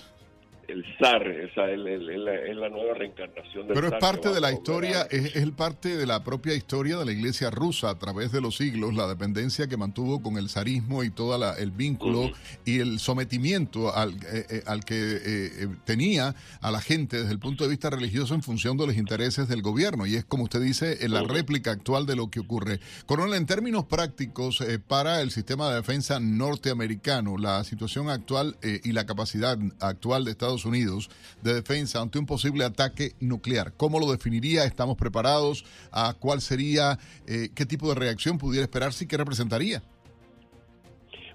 [0.72, 5.36] el zar, esa es, la, nueva reencarnación del Pero es parte de la historia, es,
[5.36, 8.94] el parte de la propia historia de la iglesia rusa a través de los siglos,
[8.94, 12.30] la dependencia que mantuvo con el zarismo y todo el vínculo
[12.64, 17.38] y el sometimiento al, eh, eh, al que eh, tenía a la gente desde el
[17.38, 20.06] punto de vista religioso en función de los intereses del gobierno.
[20.06, 22.80] Y es, como usted dice, en la réplica actual de lo que ocurre.
[23.06, 29.04] Coronel, en términos prácticos, para el sistema de defensa norteamericano, la situación actual y la
[29.04, 31.10] capacidad actual de Estados Unidos
[31.42, 33.72] de defensa ante un posible ataque nuclear.
[33.76, 34.64] ¿Cómo lo definiría?
[34.64, 35.64] ¿Estamos preparados?
[35.90, 36.98] ¿A cuál sería?
[37.26, 39.82] Eh, ¿Qué tipo de reacción pudiera esperarse y qué representaría?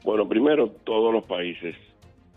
[0.03, 1.75] Bueno, primero, todos los países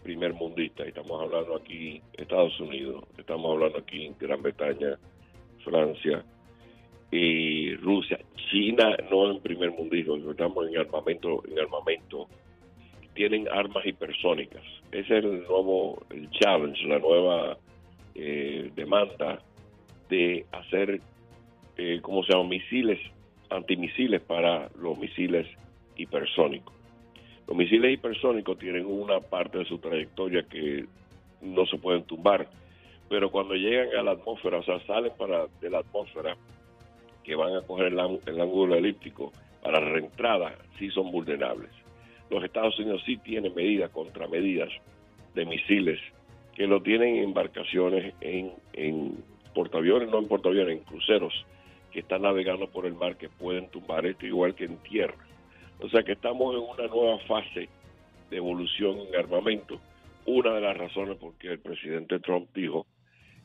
[0.03, 4.99] primer mundistas, estamos hablando aquí Estados Unidos, estamos hablando aquí Gran Bretaña,
[5.65, 6.25] Francia
[7.11, 8.19] y Rusia,
[8.51, 12.29] China no en primer mundismo, estamos en armamento, en armamento,
[13.15, 14.63] tienen armas hipersónicas.
[14.93, 17.59] Es el nuevo el challenge, la nueva
[18.15, 19.41] eh, demanda
[20.09, 21.01] de hacer,
[21.77, 22.49] eh, ¿cómo se llama?
[22.49, 22.99] Misiles,
[23.51, 25.47] antimisiles para los misiles
[25.97, 26.75] hipersónicos.
[27.47, 30.87] Los misiles hipersónicos tienen una parte de su trayectoria que
[31.41, 32.49] no se pueden tumbar,
[33.09, 36.37] pero cuando llegan a la atmósfera, o sea, salen para de la atmósfera,
[37.25, 41.71] que van a coger el, ángulo elíptico para reentrada, sí son vulnerables.
[42.31, 44.71] Los Estados Unidos sí tienen medidas, contramedidas
[45.35, 46.01] de misiles,
[46.55, 51.35] que lo tienen en embarcaciones, en, en portaaviones, no en portaaviones, en cruceros,
[51.91, 55.17] que están navegando por el mar, que pueden tumbar esto igual que en tierra.
[55.81, 57.69] O sea que estamos en una nueva fase
[58.31, 59.81] de evolución en armamento.
[60.27, 62.87] Una de las razones por que el presidente Trump dijo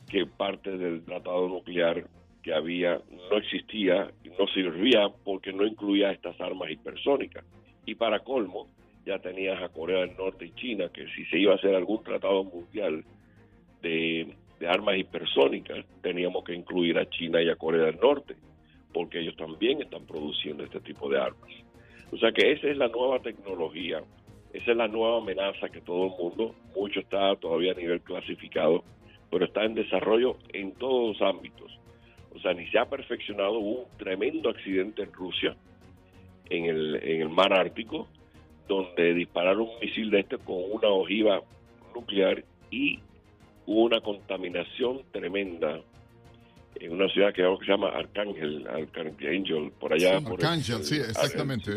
[0.08, 2.04] que parte del tratado nuclear
[2.42, 7.44] que había no existía no servía porque no incluía estas armas hipersónicas.
[7.86, 8.68] Y para colmo,
[9.06, 12.02] ya tenías a Corea del Norte y China que si se iba a hacer algún
[12.02, 13.04] tratado mundial
[13.80, 14.34] de,
[14.68, 18.34] armas hipersónicas, teníamos que incluir a China y a Corea del Norte,
[18.92, 21.50] porque ellos también están produciendo este tipo de armas.
[22.10, 24.02] O sea que esa es la nueva tecnología,
[24.52, 28.82] esa es la nueva amenaza que todo el mundo, mucho está todavía a nivel clasificado,
[29.30, 31.78] pero está en desarrollo en todos los ámbitos.
[32.34, 35.54] O sea, ni se ha perfeccionado, un tremendo accidente en Rusia,
[36.48, 38.08] en el, en el mar Ártico,
[38.68, 41.42] donde dispararon un misil de este con una ojiva
[41.94, 43.00] nuclear y
[43.66, 45.80] hubo una contaminación tremenda
[46.80, 50.20] en una ciudad que se llama Arcángel, Arcángel, por allá.
[50.20, 51.72] por Arcángel, sí, exactamente.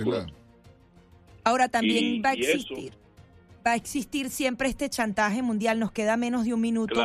[1.43, 2.93] Ahora también va a existir.
[3.65, 5.79] va a existir siempre este chantaje mundial.
[5.79, 7.01] Nos queda menos de un minuto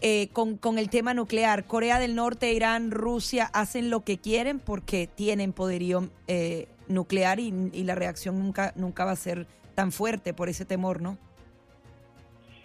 [0.00, 1.66] eh, con, con, el tema nuclear.
[1.66, 7.50] Corea del Norte, Irán, Rusia hacen lo que quieren porque tienen poderío eh, nuclear y,
[7.84, 11.18] la reacción nunca, nunca va a ser tan fuerte por ese temor, ¿no?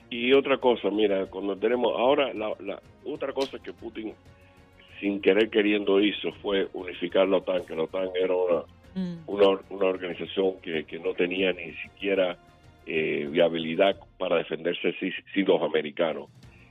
[0.10, 4.14] Y otra cosa, mira, cuando tenemos ahora la, la otra cosa que Putin
[5.04, 8.62] sin querer queriendo hizo fue unificar la OTAN, que la OTAN era una,
[8.96, 9.24] mm.
[9.28, 12.38] una, organización que, que, no tenía ni siquiera
[12.86, 16.30] eh, viabilidad para defenderse si, si, los americanos.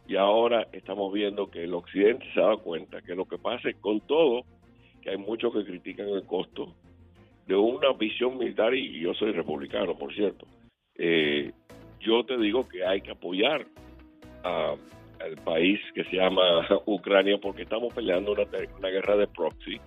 [0.09, 3.69] Y ahora estamos viendo que el occidente se ha dado cuenta que lo que pasa
[3.69, 4.45] es con todo,
[5.03, 6.75] que hay muchos que critican el costo
[7.47, 10.47] de una visión militar, y yo soy republicano, por cierto,
[10.97, 11.53] eh,
[12.01, 13.67] yo te digo que hay que apoyar
[14.45, 14.75] a
[15.27, 18.45] el país que se llama Ucrania porque estamos peleando una,
[18.79, 19.81] una guerra de proxy.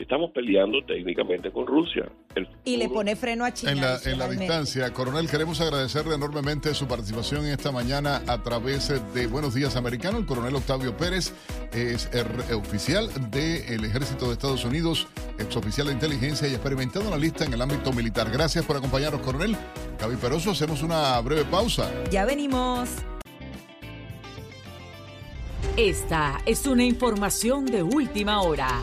[0.00, 2.10] Estamos peleando técnicamente con Rusia.
[2.64, 3.72] y le pone freno a China.
[3.72, 8.88] En la, en la distancia, coronel, queremos agradecerle enormemente su participación esta mañana a través
[9.12, 10.16] de Buenos Días Americano.
[10.16, 11.34] El coronel Octavio Pérez
[11.74, 15.06] es el oficial del Ejército de Estados Unidos,
[15.38, 18.30] exoficial de inteligencia y experimentado en la lista en el ámbito militar.
[18.32, 19.54] Gracias por acompañarnos, coronel.
[20.00, 21.92] Gaby Peroso, hacemos una breve pausa.
[22.10, 22.88] Ya venimos.
[25.76, 28.80] Esta es una información de última hora.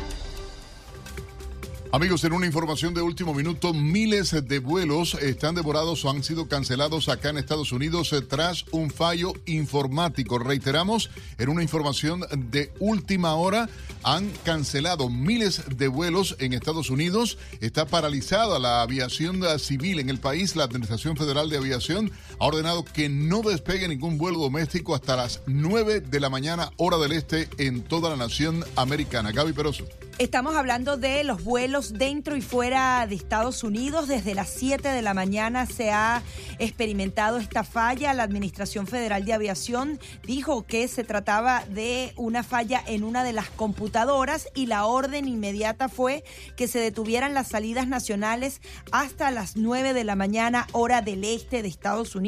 [1.97, 6.47] Amigos, en una información de último minuto, miles de vuelos están devorados o han sido
[6.47, 10.37] cancelados acá en Estados Unidos eh, tras un fallo informático.
[10.37, 13.67] Reiteramos, en una información de última hora,
[14.03, 17.39] han cancelado miles de vuelos en Estados Unidos.
[17.61, 20.55] Está paralizada la aviación civil en el país.
[20.55, 25.41] La Administración Federal de Aviación ha ordenado que no despegue ningún vuelo doméstico hasta las
[25.47, 29.31] 9 de la mañana, hora del este, en toda la nación americana.
[29.31, 29.85] Gaby Peroso.
[30.19, 34.07] Estamos hablando de los vuelos dentro y fuera de Estados Unidos.
[34.07, 36.23] Desde las 7 de la mañana se ha
[36.57, 38.13] experimentado esta falla.
[38.13, 43.33] La Administración Federal de Aviación dijo que se trataba de una falla en una de
[43.33, 46.23] las computadoras y la orden inmediata fue
[46.55, 51.61] que se detuvieran las salidas nacionales hasta las 9 de la mañana hora del este
[51.61, 52.26] de Estados Unidos.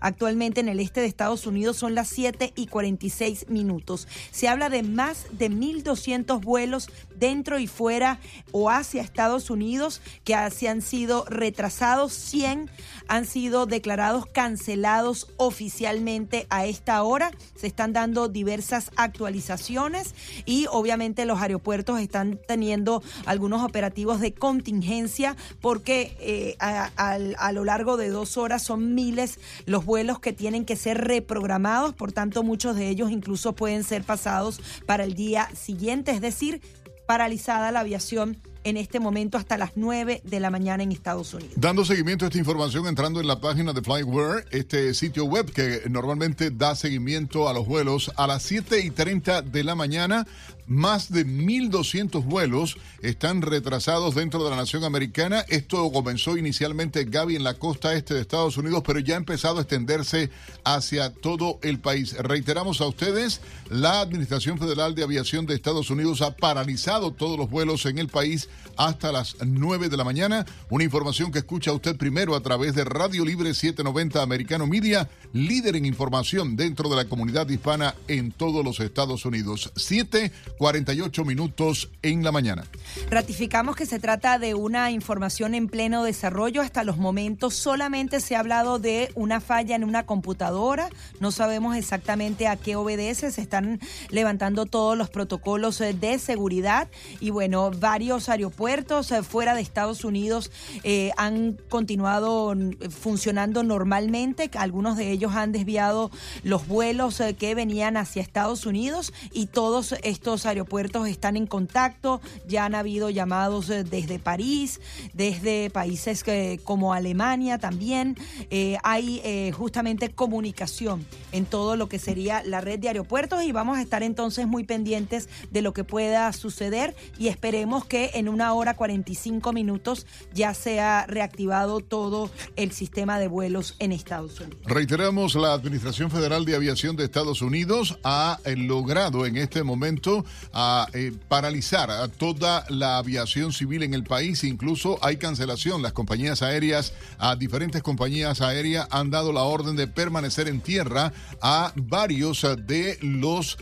[0.00, 4.08] Actualmente en el este de Estados Unidos son las 7 y 46 minutos.
[4.30, 8.20] Se habla de más de 1.200 vuelos dentro y fuera
[8.52, 12.70] o hacia Estados Unidos que se han sido retrasados, 100
[13.08, 17.30] han sido declarados cancelados oficialmente a esta hora.
[17.56, 20.14] Se están dando diversas actualizaciones
[20.44, 27.96] y obviamente los aeropuertos están teniendo algunos operativos de contingencia porque eh, a, lo largo
[27.96, 32.76] de dos horas son miles los vuelos que tienen que ser reprogramados, por tanto muchos
[32.76, 36.60] de ellos incluso pueden ser pasados para el día siguiente, es decir,
[37.08, 38.36] paralizada la aviación
[38.68, 41.54] en este momento hasta las 9 de la mañana en Estados Unidos.
[41.56, 45.82] Dando seguimiento a esta información, entrando en la página de Flyware, este sitio web que
[45.88, 50.26] normalmente da seguimiento a los vuelos a las 7 y 30 de la mañana
[50.68, 55.44] más de 1.200 vuelos están retrasados dentro de la nación americana.
[55.48, 59.58] Esto comenzó inicialmente, Gaby, en la costa este de Estados Unidos, pero ya ha empezado
[59.58, 60.30] a extenderse
[60.64, 62.14] hacia todo el país.
[62.18, 63.40] Reiteramos a ustedes,
[63.70, 68.08] la Administración Federal de Aviación de Estados Unidos ha paralizado todos los vuelos en el
[68.08, 70.46] país hasta las 9 de la mañana.
[70.70, 75.76] Una información que escucha usted primero a través de Radio Libre 790 Americano Media, líder
[75.76, 79.72] en información dentro de la comunidad hispana en todos los Estados Unidos.
[79.76, 82.64] 7 48 minutos en la mañana.
[83.10, 86.62] Ratificamos que se trata de una información en pleno desarrollo.
[86.62, 90.88] Hasta los momentos solamente se ha hablado de una falla en una computadora.
[91.20, 93.30] No sabemos exactamente a qué obedece.
[93.30, 93.80] Se están
[94.10, 96.88] levantando todos los protocolos eh, de seguridad.
[97.20, 100.50] Y bueno, varios aeropuertos eh, fuera de Estados Unidos
[100.84, 104.50] eh, han continuado mm, funcionando normalmente.
[104.56, 106.10] Algunos de ellos han desviado
[106.42, 112.64] los vuelos que venían hacia Estados Unidos y todos estos aeropuertos están en contacto, ya
[112.64, 114.80] han habido llamados eh, desde París,
[115.14, 116.24] desde países
[116.64, 118.16] como Alemania también.
[118.50, 123.52] Eh, hay eh, justamente comunicación en todo lo que sería la red de aeropuertos y
[123.52, 128.27] vamos a estar entonces muy pendientes de lo que pueda suceder y esperemos que en
[128.28, 134.58] una hora 45 minutos ya sea reactivado todo el sistema de vuelos en Estados Unidos.
[134.64, 140.88] Reiteramos, la Administración Federal de Aviación de Estados Unidos ha logrado en este momento a
[140.92, 144.44] eh, paralizar a toda la aviación civil en el país.
[144.44, 145.82] Incluso hay cancelación.
[145.82, 151.12] Las compañías aéreas, a diferentes compañías aéreas han dado la orden de permanecer en tierra
[151.40, 153.58] a varios de los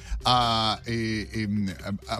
[0.87, 1.69] eh, em,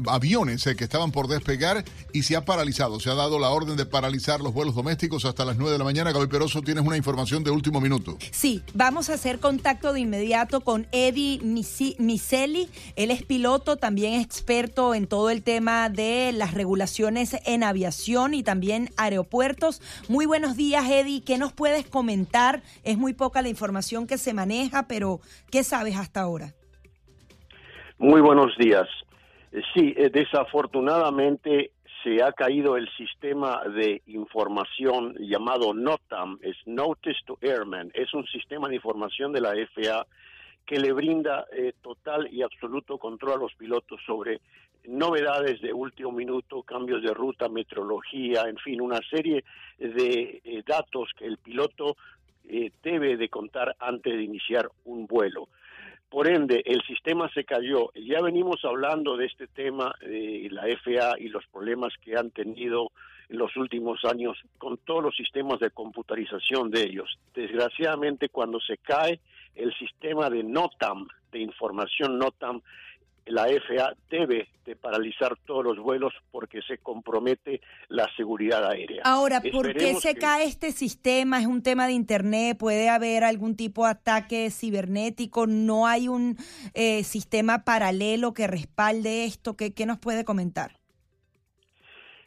[0.07, 3.01] aviones eh, que estaban por despegar y se ha paralizado.
[3.01, 5.85] Se ha dado la orden de paralizar los vuelos domésticos hasta las 9 de la
[5.85, 6.13] mañana.
[6.13, 8.17] Gaby Peroso, tienes una información de último minuto.
[8.31, 12.69] Sí, vamos a hacer contacto de inmediato con Eddie Miseli.
[12.97, 18.43] Él es piloto, también experto en todo el tema de las regulaciones en aviación y
[18.43, 19.83] también aeropuertos.
[20.09, 21.23] Muy buenos días, Eddie.
[21.23, 22.63] ¿Qué nos puedes comentar?
[22.85, 25.21] Es muy poca la información que se maneja, pero
[25.51, 26.55] ¿qué sabes hasta ahora?
[27.99, 28.87] Muy buenos días.
[29.75, 31.71] Sí, eh, desafortunadamente
[32.07, 38.25] se ha caído el sistema de información llamado NOTAM, es Notice to Airmen, es un
[38.29, 40.07] sistema de información de la FAA
[40.65, 44.41] que le brinda eh, total y absoluto control a los pilotos sobre
[44.85, 49.43] novedades de último minuto, cambios de ruta, metrología, en fin, una serie
[49.77, 51.97] de eh, datos que el piloto
[52.49, 55.49] eh, debe de contar antes de iniciar un vuelo.
[56.09, 57.91] Por ende, el sistema se cayó.
[57.95, 62.93] Ya venimos hablando de este tema de la FAA y los problemas que han tenido
[63.29, 67.19] en los últimos años con todos los sistemas de computarización de ellos.
[67.35, 69.21] Desgraciadamente, cuando se cae
[69.55, 72.63] el sistema de NOTAM, de información NOTAM,
[73.27, 79.03] la FAA debe de paralizar todos los vuelos porque se compromete la seguridad aérea.
[79.05, 81.41] Ahora, ¿por qué se cae este sistema?
[81.41, 82.57] ¿Es un tema de Internet?
[82.59, 85.47] ¿Puede haber algún tipo de ataque cibernético?
[85.47, 86.37] ¿No hay un
[86.75, 89.57] eh, sistema paralelo que respalde esto?
[89.57, 90.73] ¿Qué, qué nos puede comentar?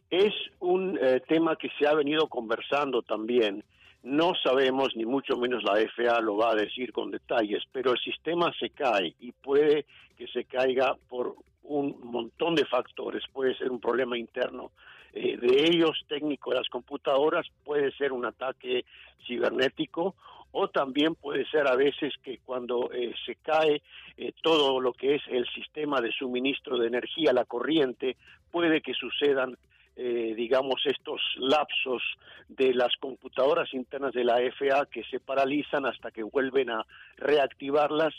[0.10, 3.64] Es un eh, tema que se ha venido conversando también.
[4.04, 8.00] No sabemos, ni mucho menos la FAA lo va a decir con detalles, pero el
[8.00, 9.86] sistema se cae y puede
[10.18, 13.24] que se caiga por un montón de factores.
[13.32, 14.72] Puede ser un problema interno
[15.14, 18.86] eh, de ellos, técnico de las computadoras, puede ser un ataque
[19.26, 20.16] cibernético
[20.52, 23.82] o también puede ser a veces que cuando eh, se cae
[24.18, 28.18] eh, todo lo que es el sistema de suministro de energía, la corriente,
[28.52, 29.58] puede que sucedan
[30.02, 32.02] digamos, estos lapsos
[32.47, 36.86] de las computadoras internas de la FAA que se paralizan hasta que vuelven a
[37.18, 38.14] reactivarlas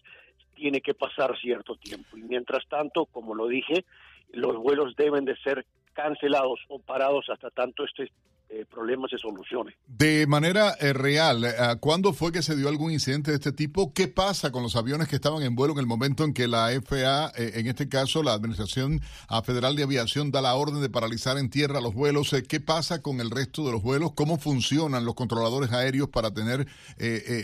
[0.54, 2.18] tiene que pasar cierto tiempo.
[2.18, 3.86] Y mientras tanto, como lo dije,
[4.32, 8.10] los vuelos deben de ser cancelados o parados hasta tanto este
[8.52, 9.76] eh, problema se solucione.
[9.86, 13.92] De manera eh, real, eh, ¿cuándo fue que se dio algún incidente de este tipo?
[13.94, 16.68] ¿Qué pasa con los aviones que estaban en vuelo en el momento en que la
[16.84, 19.00] FAA, en este caso la Administración
[19.44, 22.34] Federal de Aviación, da la orden de paralizar en tierra los vuelos?
[22.48, 24.14] ¿Qué pasa con el resto de los vuelos?
[24.14, 26.66] ¿Cómo funcionan los controladores aéreos para tener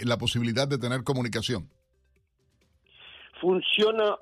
[0.05, 1.69] la posibilidad de tener comunicación?
[3.41, 4.17] funciona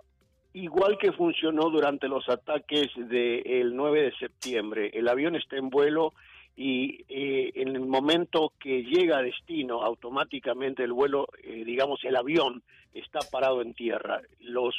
[0.55, 4.90] igual que funcionó durante los ataques del 9 de septiembre.
[4.94, 6.14] El avión está en vuelo
[6.57, 12.16] y eh, en el momento que llega a destino, automáticamente el vuelo, eh, digamos, el
[12.16, 14.22] avión está parado en tierra.
[14.40, 14.74] Los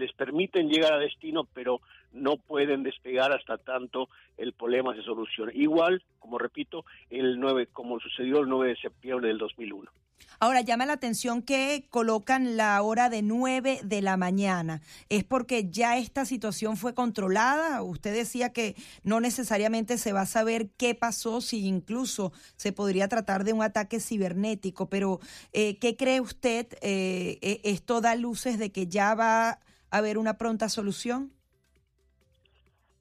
[0.00, 1.80] les permiten llegar a destino, pero
[2.12, 5.52] no pueden despegar hasta tanto el problema se solucione.
[5.54, 9.90] Igual, como repito, el 9, como sucedió el 9 de septiembre del 2001.
[10.38, 14.80] Ahora llama la atención que colocan la hora de 9 de la mañana.
[15.08, 17.82] ¿Es porque ya esta situación fue controlada?
[17.82, 23.08] Usted decía que no necesariamente se va a saber qué pasó, si incluso se podría
[23.08, 25.20] tratar de un ataque cibernético, pero
[25.52, 26.66] eh, ¿qué cree usted?
[26.80, 29.58] Eh, eh, ¿Esto da luces de que ya va
[29.90, 31.32] haber una pronta solución?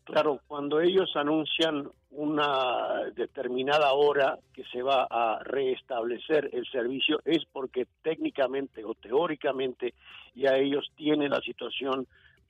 [0.04, 7.46] Claro, cuando ellos anuncian una determinada hora que se va a restablecer el servicio es
[7.52, 9.94] porque técnicamente o teóricamente
[10.34, 12.08] ya ellos tienen la situación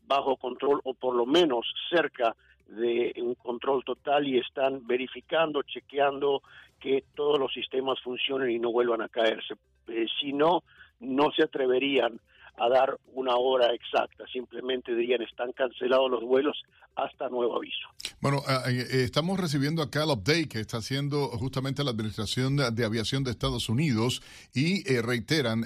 [0.07, 2.35] bajo control o por lo menos cerca
[2.67, 6.41] de un control total y están verificando, chequeando
[6.79, 9.55] que todos los sistemas funcionen y no vuelvan a caerse.
[9.87, 10.63] Eh, si no,
[10.99, 12.19] no se atreverían
[12.59, 16.61] a dar una hora exacta, simplemente dirían están cancelados los vuelos
[16.95, 17.87] hasta nuevo aviso.
[18.19, 22.85] Bueno, eh, eh, estamos recibiendo acá el update que está haciendo justamente la Administración de,
[22.85, 24.21] Aviación de Estados Unidos
[24.53, 25.65] y eh, reiteran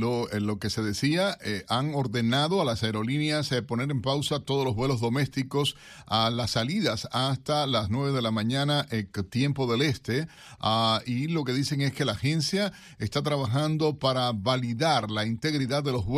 [0.00, 4.74] lo, lo, que se decía, han ordenado a las aerolíneas poner en pausa todos los
[4.74, 5.76] vuelos domésticos
[6.06, 8.86] a las salidas hasta las 9 de la mañana,
[9.30, 10.28] tiempo del este,
[10.60, 15.82] ah, y lo que dicen es que la agencia está trabajando para validar la integridad
[15.82, 16.17] de los vuelos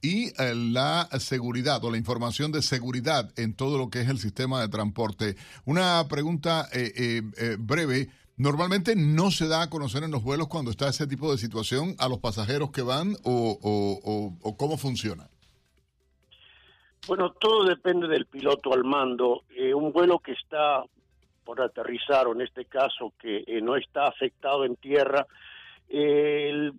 [0.00, 4.60] y la seguridad o la información de seguridad en todo lo que es el sistema
[4.60, 5.34] de transporte.
[5.64, 8.08] Una pregunta eh, eh, eh, breve.
[8.36, 11.96] Normalmente no se da a conocer en los vuelos cuando está ese tipo de situación
[11.98, 15.28] a los pasajeros que van o, cómo funciona.
[17.06, 19.42] Bueno, todo depende del piloto al mando.
[19.74, 20.84] un vuelo que está
[21.44, 25.26] por aterrizar, o en este caso que no está afectado en tierra,
[25.88, 26.72] el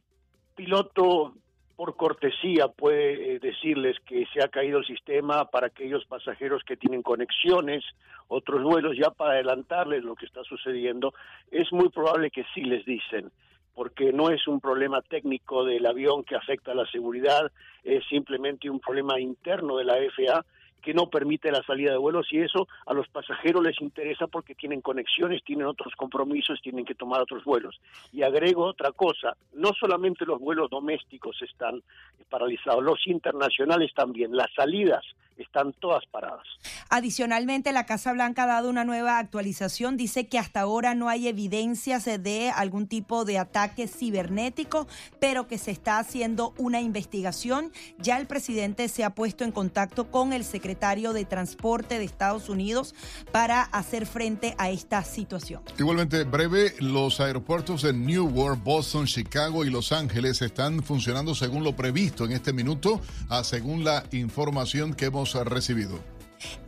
[0.55, 1.35] piloto
[1.76, 6.78] por cortesía puede eh, decirles que se ha caído el sistema para aquellos pasajeros que
[6.78, 7.84] tienen conexiones,
[8.28, 11.13] otros vuelos, ya para adelantarles lo que está sucediendo,
[11.51, 13.32] es muy probable que sí les dicen,
[13.73, 17.51] porque no es un problema técnico del avión que afecta a la seguridad,
[17.84, 20.45] es simplemente un problema interno de la FAA
[20.86, 24.53] que no permite la salida de vuelos y eso a los pasajeros les interesa porque
[24.53, 27.81] tienen conexiones, tienen otros compromisos, tienen que tomar otros vuelos.
[28.13, 31.81] Y agrego otra cosa, no solamente los vuelos domésticos están
[32.29, 35.03] paralizados, los internacionales también, las salidas
[35.38, 36.45] están todas paradas.
[36.89, 41.27] Adicionalmente, la Casa Blanca ha dado una nueva actualización, dice que hasta ahora no hay
[41.27, 44.88] evidencias de algún tipo de ataque cibernético,
[45.19, 47.73] pero que se está haciendo una investigación.
[47.97, 52.49] Ya el presidente se ha puesto en contacto con el secretario de Transporte de Estados
[52.49, 52.93] Unidos
[53.32, 55.61] para hacer frente a esta situación.
[55.80, 61.76] Igualmente, breve, los aeropuertos de Newark, Boston, Chicago y Los Ángeles están funcionando según lo
[61.76, 63.01] previsto en este minuto,
[63.43, 65.99] según la información que hemos recibido.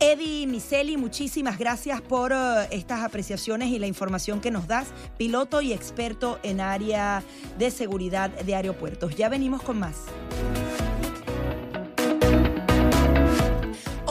[0.00, 4.88] Eddie Miseli, muchísimas gracias por eh, estas apreciaciones y la información que nos das,
[5.18, 7.22] piloto y experto en área
[7.58, 9.14] de seguridad de aeropuertos.
[9.16, 9.96] Ya venimos con más.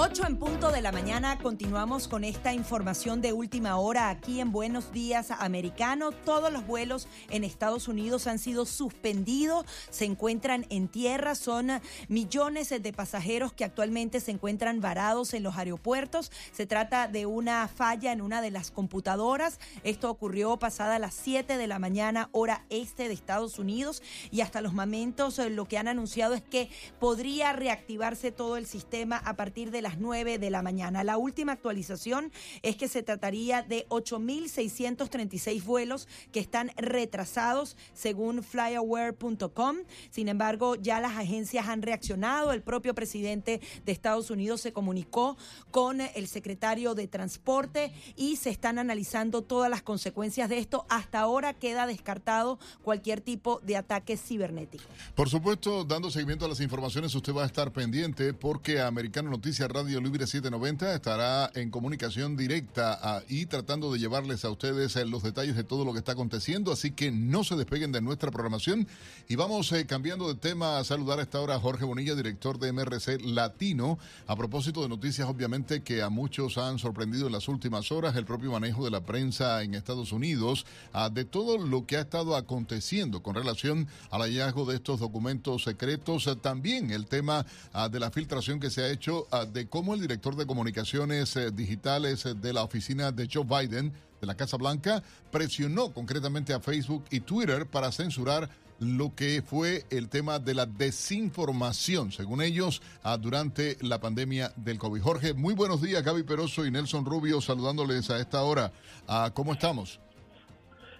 [0.09, 4.53] 8 en punto de la mañana continuamos con esta información de última hora aquí en
[4.53, 6.13] Buenos Días Americano.
[6.13, 12.69] Todos los vuelos en Estados Unidos han sido suspendidos, se encuentran en tierra, son millones
[12.69, 16.31] de pasajeros que actualmente se encuentran varados en los aeropuertos.
[16.53, 19.59] Se trata de una falla en una de las computadoras.
[19.83, 24.01] Esto ocurrió pasada las 7 de la mañana hora este de Estados Unidos
[24.31, 28.67] y hasta los momentos eh, lo que han anunciado es que podría reactivarse todo el
[28.67, 31.03] sistema a partir de las 9 de la mañana.
[31.03, 32.31] La última actualización
[32.61, 39.77] es que se trataría de 8.636 vuelos que están retrasados según flyaware.com.
[40.09, 42.51] Sin embargo, ya las agencias han reaccionado.
[42.51, 45.37] El propio presidente de Estados Unidos se comunicó
[45.71, 50.85] con el secretario de Transporte y se están analizando todas las consecuencias de esto.
[50.89, 54.83] Hasta ahora queda descartado cualquier tipo de ataque cibernético.
[55.15, 59.69] Por supuesto, dando seguimiento a las informaciones, usted va a estar pendiente porque Americano Noticias
[59.69, 64.97] Radio Radio Libre 790 estará en comunicación directa ah, y tratando de llevarles a ustedes
[64.97, 68.01] eh, los detalles de todo lo que está aconteciendo, así que no se despeguen de
[68.01, 68.85] nuestra programación.
[69.29, 72.59] Y vamos eh, cambiando de tema a saludar a esta hora a Jorge Bonilla, director
[72.59, 77.47] de MRC Latino, a propósito de noticias obviamente que a muchos han sorprendido en las
[77.47, 81.85] últimas horas, el propio manejo de la prensa en Estados Unidos, ah, de todo lo
[81.85, 87.05] que ha estado aconteciendo con relación al hallazgo de estos documentos secretos, ah, también el
[87.05, 87.45] tema
[87.89, 92.25] de la filtración que se ha hecho de cómo el director de comunicaciones eh, digitales
[92.25, 97.05] eh, de la oficina de Joe Biden de la Casa Blanca presionó concretamente a Facebook
[97.11, 98.49] y Twitter para censurar
[98.79, 104.79] lo que fue el tema de la desinformación, según ellos, ah, durante la pandemia del
[104.79, 104.99] COVID.
[104.99, 108.71] Jorge, muy buenos días, Gaby Peroso y Nelson Rubio, saludándoles a esta hora.
[109.07, 109.99] Ah, ¿Cómo estamos?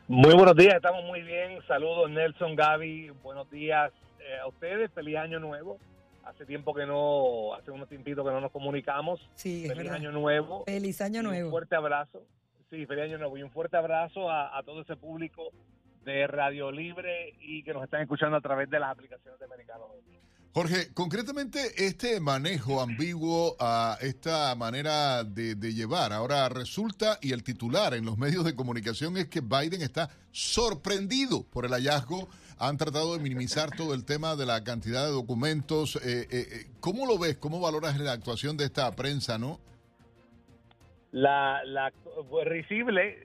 [0.07, 1.57] Muy buenos días, estamos muy bien.
[1.67, 3.09] Saludos, Nelson, Gaby.
[3.23, 4.91] Buenos días eh, a ustedes.
[4.91, 5.80] Feliz año nuevo.
[6.30, 9.19] Hace tiempo que no, hace unos tiempitos que no nos comunicamos.
[9.36, 9.95] Sí, es Feliz verdad.
[9.95, 10.63] año nuevo.
[10.65, 11.49] Feliz año Y Un nuevo.
[11.51, 12.21] fuerte abrazo.
[12.69, 13.38] Sí, feliz año nuevo.
[13.38, 15.51] Y un fuerte abrazo a, a todo ese público
[16.03, 19.86] de Radio Libre y que nos están escuchando a través de las aplicaciones de Americano.
[20.53, 27.43] Jorge, concretamente este manejo ambiguo a esta manera de, de llevar, ahora resulta, y el
[27.43, 32.28] titular en los medios de comunicación es que Biden está sorprendido por el hallazgo.
[32.60, 35.95] Han tratado de minimizar todo el tema de la cantidad de documentos.
[35.97, 37.38] Eh, eh, eh, ¿Cómo lo ves?
[37.38, 39.60] ¿Cómo valoras la actuación de esta prensa, no?
[41.12, 41.91] La, la
[42.45, 43.24] risible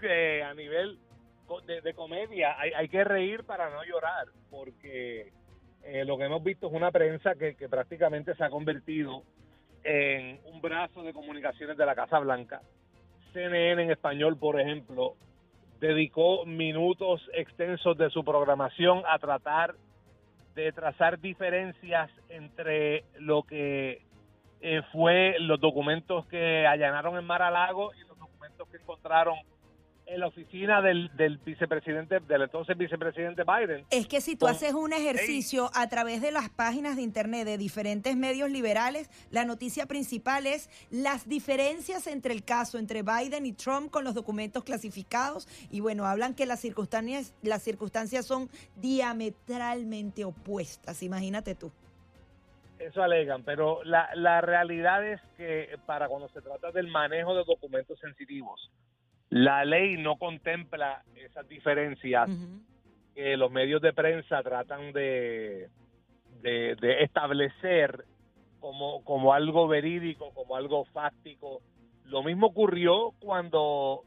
[0.00, 0.98] que a nivel
[1.66, 5.32] de, comedia hay, hay que reír para no llorar porque
[5.84, 9.22] eh, lo que hemos visto es una prensa que, que prácticamente se ha convertido
[9.84, 12.62] en un brazo de comunicaciones de la Casa Blanca.
[13.32, 15.16] CNN en español, por ejemplo,
[15.82, 19.74] dedicó minutos extensos de su programación a tratar
[20.54, 24.02] de trazar diferencias entre lo que
[24.60, 29.34] eh, fue los documentos que allanaron en Mar-a-Lago y los documentos que encontraron
[30.06, 33.86] en la oficina del, del vicepresidente, del entonces vicepresidente Biden.
[33.90, 37.56] Es que si tú haces un ejercicio a través de las páginas de internet de
[37.56, 43.52] diferentes medios liberales, la noticia principal es las diferencias entre el caso entre Biden y
[43.52, 50.24] Trump con los documentos clasificados y bueno, hablan que las circunstancias las circunstancias son diametralmente
[50.24, 51.72] opuestas, imagínate tú.
[52.78, 57.44] Eso alegan, pero la, la realidad es que para cuando se trata del manejo de
[57.44, 58.70] documentos sensitivos,
[59.32, 62.28] la ley no contempla esas diferencias
[63.14, 65.70] que los medios de prensa tratan de,
[66.42, 68.04] de, de establecer
[68.60, 71.62] como, como algo verídico, como algo fáctico.
[72.04, 74.02] Lo mismo ocurrió cuando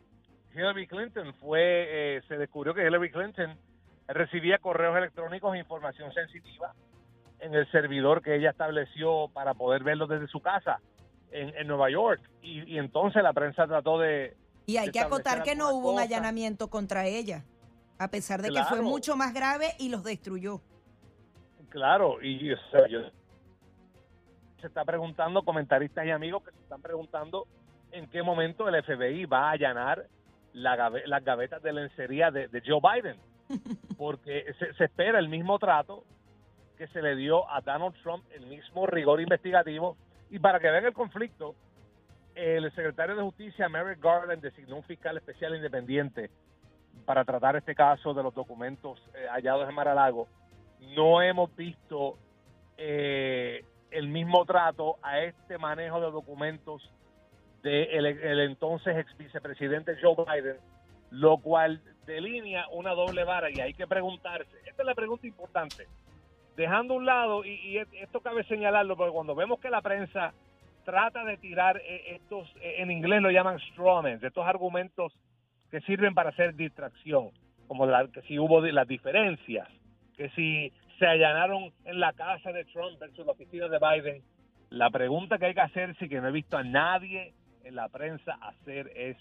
[0.54, 3.58] Hillary Clinton fue, eh, se descubrió que Hillary Clinton
[4.08, 6.76] recibía correos electrónicos e información sensitiva
[7.40, 10.82] en el servidor que ella estableció para poder verlos desde su casa
[11.32, 12.22] en, en Nueva York.
[12.44, 15.96] Y, y entonces la prensa trató de, Y hay que acotar que no hubo un
[15.96, 16.08] cosas.
[16.08, 17.44] allanamiento contra ella,
[18.00, 18.84] a pesar de que fue Claro.
[18.84, 20.62] mucho más grave y los destruyó.
[21.70, 23.02] Claro, y o sea, yo-
[24.62, 27.48] se está preguntando, comentaristas y amigos que se están preguntando
[27.92, 30.08] en qué momento el FBI va a allanar
[30.54, 33.18] la gabe- las gavetas de lencería de, de Joe Biden,
[33.98, 36.04] porque se, se espera el mismo trato
[36.78, 39.96] que se le dio a Donald Trump, el mismo rigor investigativo,
[40.30, 41.56] y para que vean el conflicto,
[42.36, 46.30] el secretario de Justicia, Merrick Garland, designó un fiscal especial independiente
[47.06, 50.28] para tratar este caso de los documentos eh, hallados en Mar-a-Lago.
[50.96, 52.18] No hemos visto
[52.78, 56.92] eh, el mismo trato a este manejo de documentos
[57.64, 60.58] del el entonces ex vicepresidente Joe Biden,
[61.12, 64.58] lo cual delinea una doble vara y hay que preguntarse.
[64.66, 65.88] Esta es la pregunta importante.
[66.56, 70.34] Dejando un lado, y esto cabe señalarlo, porque cuando vemos que la prensa
[70.86, 75.12] trata de tirar eh, estos, eh, en inglés lo llaman strawmen, estos argumentos
[75.72, 77.32] que sirven para hacer distracción,
[77.68, 79.68] como la, que si hubo las diferencias,
[80.16, 84.24] que si se allanaron en la casa de Trump versus la oficina de Biden.
[84.70, 87.34] La pregunta que hay que hacerse, que no he visto a nadie
[87.64, 89.18] en la prensa hacer, es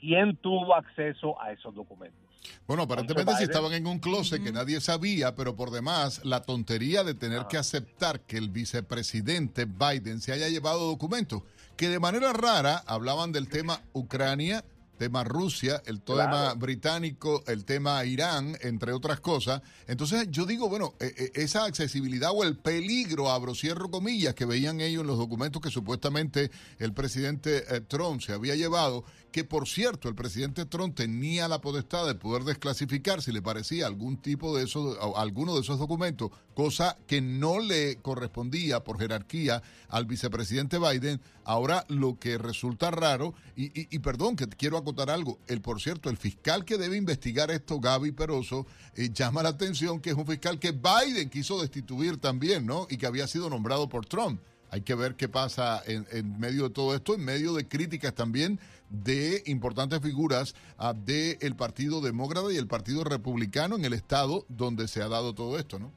[0.00, 2.18] quién tuvo acceso a esos documentos.
[2.66, 3.50] Bueno, aparentemente si Biden.
[3.50, 7.48] estaban en un closet que nadie sabía, pero por demás, la tontería de tener Ah.
[7.48, 11.42] que aceptar que el vicepresidente Biden se haya llevado documentos
[11.76, 14.64] que de manera rara hablaban del tema Ucrania,
[14.98, 16.56] tema Rusia, el tema Claro.
[16.56, 19.62] británico, el tema Irán, entre otras cosas.
[19.86, 24.44] Entonces yo digo, bueno, eh, eh, esa accesibilidad o el peligro, abro, cierro comillas, que
[24.44, 29.44] veían ellos en los documentos que supuestamente el presidente eh, Trump se había llevado, que
[29.44, 34.16] por cierto, el presidente Trump tenía la potestad de poder desclasificar si le parecía algún
[34.16, 40.06] tipo de esos, alguno de esos documentos, cosa que no le correspondía por jerarquía al
[40.06, 41.20] vicepresidente Biden.
[41.44, 44.76] Ahora lo que resulta raro, y, y- y perdón que quiero
[45.08, 48.66] algo, el por cierto, el fiscal que debe investigar esto, Gaby Peroso,
[48.96, 52.86] eh, llama la atención que es un fiscal que Biden quiso destituir también, ¿no?
[52.90, 54.40] Y que había sido nombrado por Trump.
[54.70, 58.60] Hay que ver qué pasa en, medio de todo esto, en medio de críticas también
[58.90, 64.88] de importantes figuras ah, del Partido Demócrata y el Partido Republicano en el estado donde
[64.88, 65.92] se ha dado todo esto, ¿no?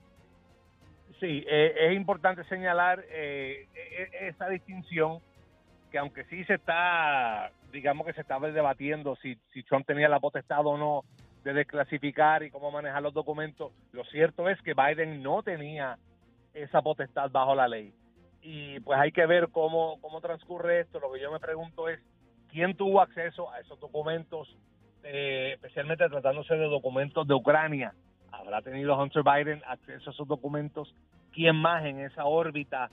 [1.19, 5.19] Sí, eh, es importante señalar eh, e- esa distinción
[5.91, 10.19] que aunque sí se está, digamos que se estaba debatiendo si, si Trump tenía la
[10.19, 11.03] potestad o no
[11.43, 13.73] de desclasificar y cómo manejar los documentos.
[13.91, 15.97] Lo cierto es que Biden no tenía
[16.53, 17.93] esa potestad bajo la ley.
[18.41, 20.99] Y pues hay que ver cómo, cómo transcurre esto.
[20.99, 21.99] Lo que yo me pregunto es,
[22.49, 24.55] ¿quién tuvo acceso a esos documentos,
[25.03, 27.93] eh, especialmente tratándose de documentos de Ucrania?
[28.31, 30.93] ¿Habrá tenido Hunter Biden acceso a esos documentos?
[31.33, 32.89] ¿Quién más en esa órbita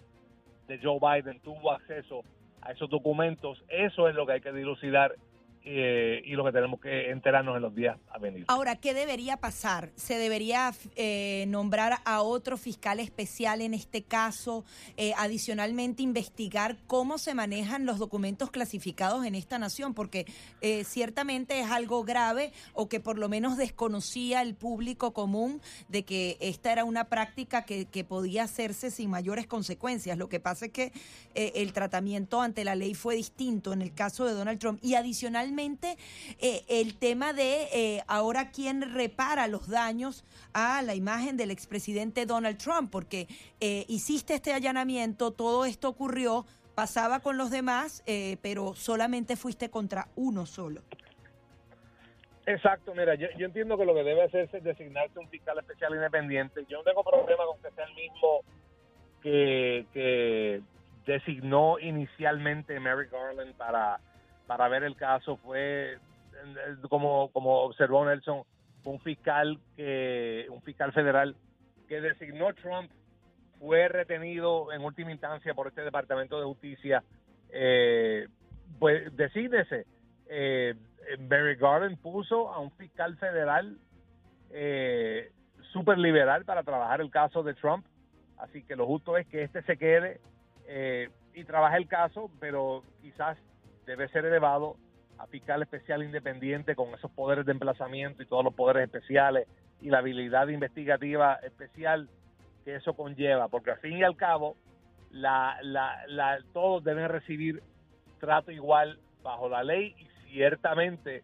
[0.67, 2.23] de Joe Biden tuvo acceso
[2.63, 3.63] a esos documentos?
[3.69, 5.15] Eso es lo que hay que dilucidar
[5.65, 8.45] eh, y lo que tenemos que enterarnos en los días a venir.
[8.49, 9.91] Ahora, ¿qué debería pasar?
[9.97, 14.65] ¿Se debería eh, nombrar a otro fiscal especial en este caso?
[14.97, 20.27] Eh, adicionalmente, investigar cómo se manejan los documentos clasificados en esta nación, porque
[20.85, 26.37] ciertamente es algo grave o que por lo menos desconocía el público común de que
[26.41, 30.19] esta era una práctica que, que podía hacerse sin mayores consecuencias.
[30.19, 30.93] Lo que pasa es que
[31.35, 35.48] el tratamiento ante la ley fue distinto en el caso de Donald Trump y adicionalmente
[36.41, 42.27] eh, el tema de eh, ahora quién repara los daños a la imagen del expresidente
[42.27, 43.27] Donald Trump, porque
[43.61, 46.45] eh, hiciste este allanamiento, todo esto ocurrió,
[46.75, 48.05] pasaba con los demás,
[48.41, 50.83] pero solamente fuiste contra uno solo.
[52.47, 56.65] Exacto, mira, yo, entiendo que lo que debe hacerse es designarse un fiscal especial independiente.
[56.69, 58.41] Yo no tengo problema con que sea el mismo
[59.23, 60.63] que, que
[61.05, 63.99] designó inicialmente Mary Garland para
[64.49, 65.99] para ver el caso fue
[66.89, 68.43] como como observó Nelson
[68.85, 71.37] un fiscal que un fiscal federal
[71.89, 72.91] que designó Trump
[73.59, 77.03] fue retenido en última instancia por este departamento de justicia.
[77.51, 78.29] Eh,
[78.79, 79.85] pues decídese
[80.29, 80.75] eh,
[81.19, 83.77] Barry Garden puso a un fiscal federal
[84.51, 85.33] eh,
[85.73, 87.85] super liberal para trabajar el caso de Trump.
[88.39, 90.21] Así que lo justo es que este se quede
[90.67, 93.37] eh, y trabaje el caso pero quizás
[93.89, 94.77] debe ser elevado
[95.17, 99.49] a fiscal especial independiente con esos poderes de emplazamiento y todos los poderes especiales
[99.81, 102.11] y la habilidad investigativa especial
[102.67, 104.57] que eso conlleva, porque al fin y al cabo
[106.53, 107.63] todos deben recibir
[108.21, 111.23] trato igual bajo la ley y ciertamente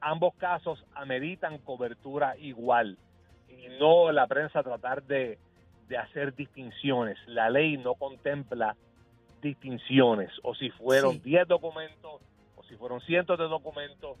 [0.00, 2.96] ambos casos ameritan cobertura igual
[3.48, 5.36] y no la prensa tratar de
[5.98, 7.18] hacer distinciones.
[7.26, 8.76] La ley no contempla
[9.42, 12.22] distinciones, o si fueron 10 documentos,
[12.56, 14.16] o si fueron cientos de documentos.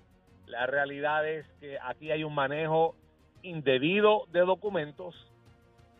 [0.46, 2.94] La realidad es que aquí hay un manejo
[3.42, 5.14] indebido de documentos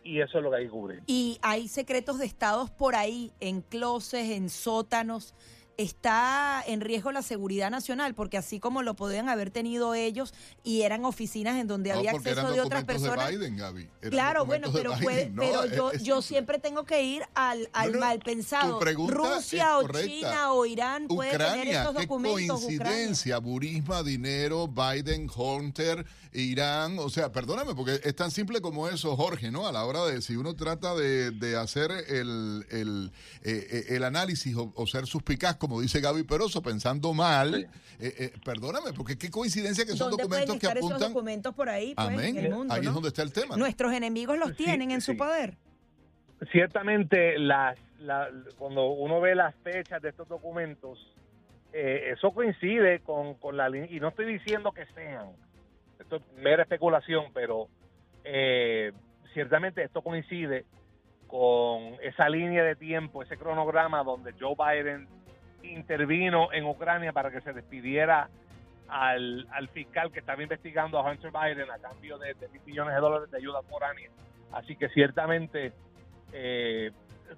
[0.03, 1.03] y eso es lo que hay que cubrir.
[1.07, 5.33] Y hay secretos de estados por ahí, en closes, en sótanos
[5.77, 10.81] está en riesgo la seguridad nacional, porque así como lo podían haber tenido ellos y
[10.81, 13.31] eran oficinas en donde había acceso de otras personas.
[14.01, 14.93] claro, bueno, pero,
[15.35, 18.79] pero yo, yo siempre tengo que ir al, al mal pensado.
[19.07, 22.61] Rusia o China o Irán puede tener estos documentos.
[22.61, 28.87] Qué coincidencia, Burisma, dinero, Biden, Hunter, Irán, o sea, perdóname, porque es tan simple como
[28.87, 29.67] eso, Jorge, ¿no?
[29.67, 33.11] A la hora de si uno trata de, de hacer el, el,
[33.43, 37.55] eh, eh, el análisis o, o ser suspicaz como dice Gaby Peroso, pensando mal.
[37.55, 40.97] Eh, eh, perdóname, porque qué coincidencia que son documentos que apuntan.
[40.97, 42.67] Esos documentos por ahí, pues, Amén.
[42.69, 43.55] ahí es donde está el tema.
[43.55, 45.55] Nuestros enemigos los tienen en su poder.
[46.51, 47.77] Ciertamente, las,
[48.57, 50.99] cuando uno ve las fechas de estos documentos,
[51.71, 55.29] eh, eso coincide con, con la línea, y no estoy diciendo que sean,
[55.97, 57.69] esto es mera especulación, pero
[59.33, 60.65] ciertamente esto coincide
[61.27, 65.07] con esa línea de tiempo, ese cronograma donde Joe Biden
[65.63, 68.29] intervino en Ucrania para que se despidiera
[68.87, 73.31] al, fiscal que estaba investigando a Hunter Biden a cambio de, mil millones de dólares
[73.31, 74.09] de ayuda foránea.
[74.51, 75.73] Así que ciertamente
[76.31, 76.91] eh,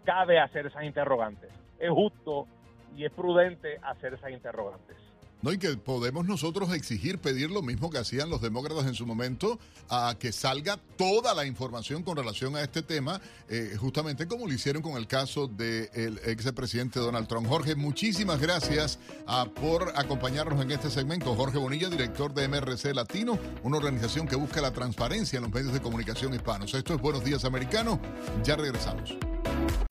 [0.04, 1.50] cabe hacer esas interrogantes.
[1.80, 2.48] Es justo
[2.96, 4.98] y es prudente hacer esas interrogantes.
[5.46, 5.54] ¿No?
[5.54, 9.60] Y que podemos nosotros exigir, pedir lo mismo que hacían los demócratas en su momento,
[9.90, 14.54] a que salga toda la información con relación a este tema, eh, justamente como lo
[14.54, 17.48] hicieron con el caso del ex presidente Donald Trump.
[17.48, 21.36] Jorge, muchísimas gracias ah, por acompañarnos en este segmento.
[21.36, 25.74] Jorge Bonilla, director de MRC Latino, una organización que busca la transparencia en los medios
[25.74, 26.74] de comunicación hispanos.
[26.74, 28.00] Esto es Buenos Días Americano.
[28.44, 29.16] Ya regresamos.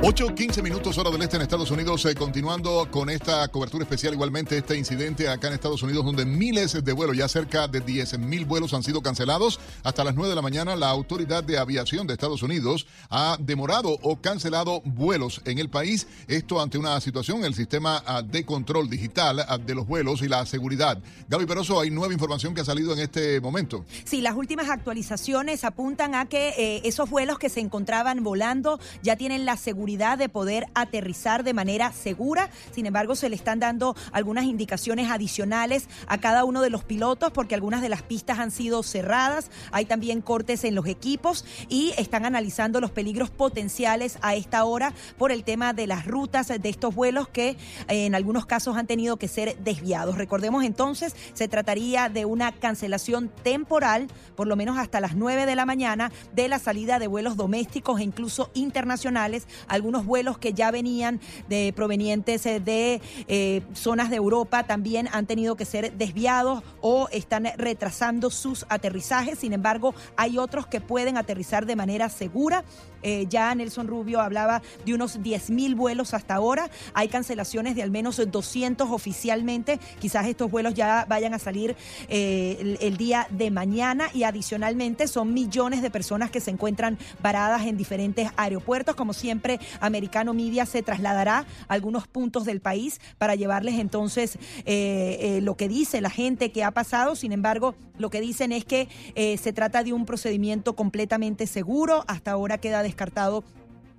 [0.07, 4.13] 8, 15 minutos hora del este en Estados Unidos, eh, continuando con esta cobertura especial,
[4.13, 8.19] igualmente este incidente acá en Estados Unidos, donde miles de vuelos, ya cerca de 10
[8.19, 9.59] mil vuelos han sido cancelados.
[9.83, 13.97] Hasta las 9 de la mañana, la Autoridad de Aviación de Estados Unidos ha demorado
[14.03, 16.07] o cancelado vuelos en el país.
[16.29, 20.29] Esto ante una situación, el sistema ah, de control digital ah, de los vuelos y
[20.29, 20.99] la seguridad.
[21.31, 23.87] Gaby Peroso, hay nueva información que ha salido en este momento.
[24.05, 29.17] Sí, las últimas actualizaciones apuntan a que eh, esos vuelos que se encontraban volando ya
[29.17, 32.51] tienen la seguridad de poder aterrizar de manera segura.
[32.73, 37.31] Sin embargo, se le están dando algunas indicaciones adicionales a cada uno de los pilotos
[37.33, 39.51] porque algunas de las pistas han sido cerradas.
[39.73, 44.93] Hay también cortes en los equipos y están analizando los peligros potenciales a esta hora
[45.19, 47.57] por el tema de las rutas de estos vuelos que
[47.89, 50.17] en algunos casos han tenido que ser desviados.
[50.17, 55.57] Recordemos entonces, se trataría de una cancelación temporal, por lo menos hasta las 9 de
[55.57, 59.34] la mañana, de la salida de vuelos domésticos e incluso internacionales,
[59.69, 65.27] algunos vuelos que ya venían de provenientes eh, de eh, zonas de Europa también han
[65.27, 69.39] tenido que ser desviados o están retrasando sus aterrizajes.
[69.39, 72.65] Sin embargo, hay otros que pueden aterrizar de manera segura.
[73.05, 76.69] Eh, ya Nelson Rubio hablaba de unos 10 mil vuelos hasta ahora.
[76.93, 79.79] Hay cancelaciones de al menos 200 oficialmente.
[80.01, 81.77] Quizás estos vuelos ya vayan a salir
[82.09, 87.67] el, el día de mañana y adicionalmente son millones de personas que se encuentran varadas
[87.67, 88.97] en diferentes aeropuertos.
[88.97, 95.19] Como siempre, Americano Media se trasladará a algunos puntos del país para llevarles entonces eh,
[95.21, 97.17] eh, lo que dice la gente que ha pasado.
[97.17, 102.05] Sin embargo, lo que dicen es que eh, se trata de un procedimiento completamente seguro.
[102.09, 103.43] Hasta ahora queda descartado descartado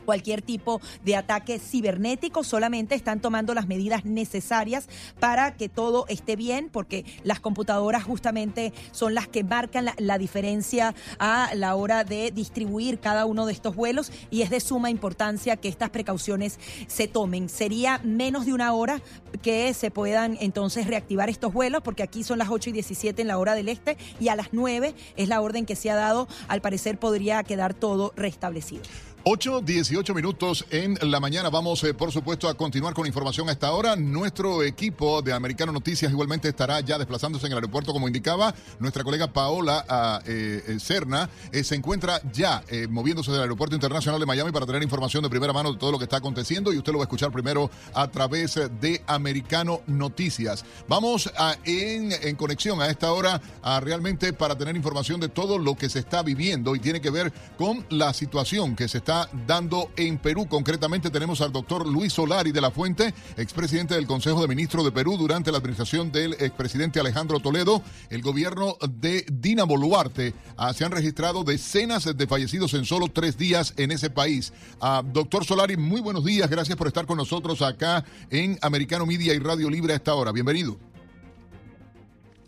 [0.05, 4.87] cualquier tipo de ataque cibernético, solamente están tomando las medidas necesarias
[5.19, 10.95] para que todo esté bien, porque las computadoras justamente son las que marcan la, diferencia
[11.19, 15.57] a la hora de distribuir cada uno de estos vuelos y es de suma importancia
[15.57, 17.49] que estas precauciones se tomen.
[17.49, 19.01] Sería menos de una hora
[19.41, 23.27] que se puedan entonces reactivar estos vuelos, porque aquí son las 8 y 17 en
[23.27, 26.27] la hora del este y a las 9 es la orden que se ha dado.
[26.47, 28.83] Al parecer podría quedar todo restablecido.
[29.27, 31.49] 8, 18 minutos en la mañana.
[31.49, 33.95] Vamos, eh, por supuesto, a continuar con información a esta hora.
[33.95, 38.53] Nuestro equipo de Americano Noticias igualmente estará ya desplazándose en el aeropuerto, como indicaba.
[38.77, 44.27] Nuestra colega Paola ah, eh, eh, Serna se encuentra ya moviéndose del Aeropuerto Internacional de
[44.27, 46.91] Miami para tener información de primera mano de todo lo que está aconteciendo y usted
[46.91, 50.65] lo va a escuchar primero a través de Americano Noticias.
[50.87, 55.57] Vamos a, en, en conexión a esta hora a realmente para tener información de todo
[55.57, 59.14] lo que se está viviendo y tiene que ver con la situación que se está
[59.47, 60.47] dando en Perú.
[60.47, 64.91] Concretamente tenemos al doctor Luis Solari de la Fuente, expresidente del Consejo de Ministros de
[64.91, 67.81] Perú durante la administración del expresidente Alejandro Toledo.
[68.09, 73.37] El gobierno de Dina Boluarte ah, se han registrado decenas de fallecidos en solo tres
[73.37, 74.53] días en ese país.
[74.81, 76.49] Ah, doctor Solari, muy buenos días.
[76.49, 80.31] Gracias por estar con nosotros acá en Americano Media y Radio Libre a esta hora.
[80.31, 80.84] Bienvenido.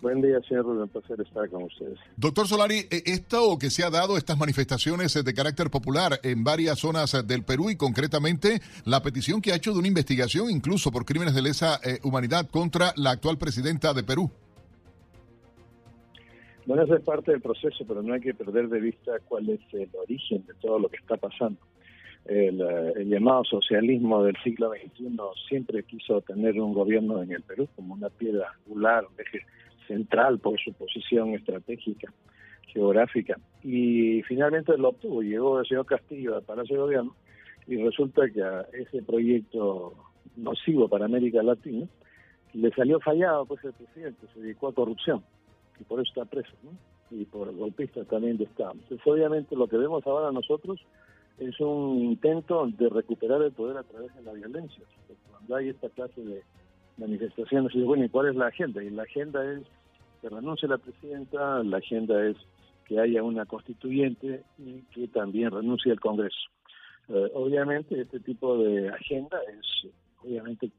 [0.08, 0.68] Buen día, señor.
[0.68, 1.99] Un placer estar con ustedes.
[2.16, 6.45] Doctor Solari, eh, esto que se ha dado, estas manifestaciones eh, de carácter popular en
[6.45, 10.49] varias zonas eh, del Perú y concretamente la petición que ha hecho de una investigación
[10.49, 14.32] incluso por crímenes de lesa humanidad contra la actual presidenta de Perú.
[16.66, 19.60] Bueno, eso es parte del proceso, pero no hay que perder de vista cuál es
[19.74, 21.60] el origen de todo lo que está pasando.
[22.24, 22.62] El,
[22.95, 25.18] el, llamado socialismo del siglo XXI
[25.49, 29.45] siempre quiso tener un gobierno en el Perú como una piedra angular, un eje
[29.88, 32.12] central por su posición estratégica,
[32.68, 33.40] geográfica.
[33.64, 37.16] Y finalmente lo obtuvo, llegó el señor Castillo al Palacio de Gobierno
[37.68, 39.94] y resulta que a ese proyecto
[40.36, 41.88] nocivo para América Latina
[42.54, 45.24] le salió fallado, pues el presidente se dedicó a corrupción
[45.80, 46.72] y por eso está preso, ¿no?
[47.12, 48.74] y por golpistas también de Estado.
[48.74, 50.80] Entonces, obviamente lo que vemos ahora nosotros
[51.40, 54.84] es un intento de recuperar el poder a través de la violencia.
[55.30, 56.42] Cuando hay esta clase de
[56.98, 58.84] manifestaciones, bueno, ¿y cuál es la agenda?
[58.84, 59.62] Y la agenda es
[60.22, 62.38] que renuncie la presidenta, la agenda es
[62.86, 66.49] que haya una constituyente y que también renuncie el Congreso.
[67.09, 69.91] Eh, obviamente este tipo de agenda es
[70.24, 70.72] obviamente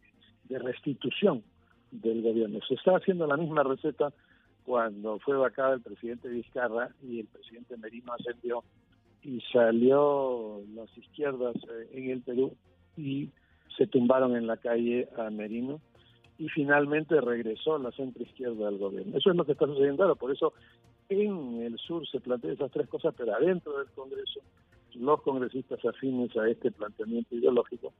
[0.49, 1.43] de restitución
[1.91, 2.59] del gobierno.
[2.66, 4.12] Se está haciendo la misma receta
[4.64, 8.62] cuando fue vacado el presidente Vizcarra y el presidente Merino ascendió
[9.22, 12.55] y salió las izquierdas eh, en el Perú
[12.97, 13.30] y
[13.76, 15.80] se tumbaron en la calle a Merino
[16.39, 19.16] y finalmente regresó la centro izquierda del gobierno.
[19.16, 20.53] Eso es lo que está sucediendo ahora, por eso
[21.09, 24.41] en el sur se plantean esas tres cosas, pero adentro del Congreso
[24.95, 27.93] los congresistas afines a este planteamiento ideológico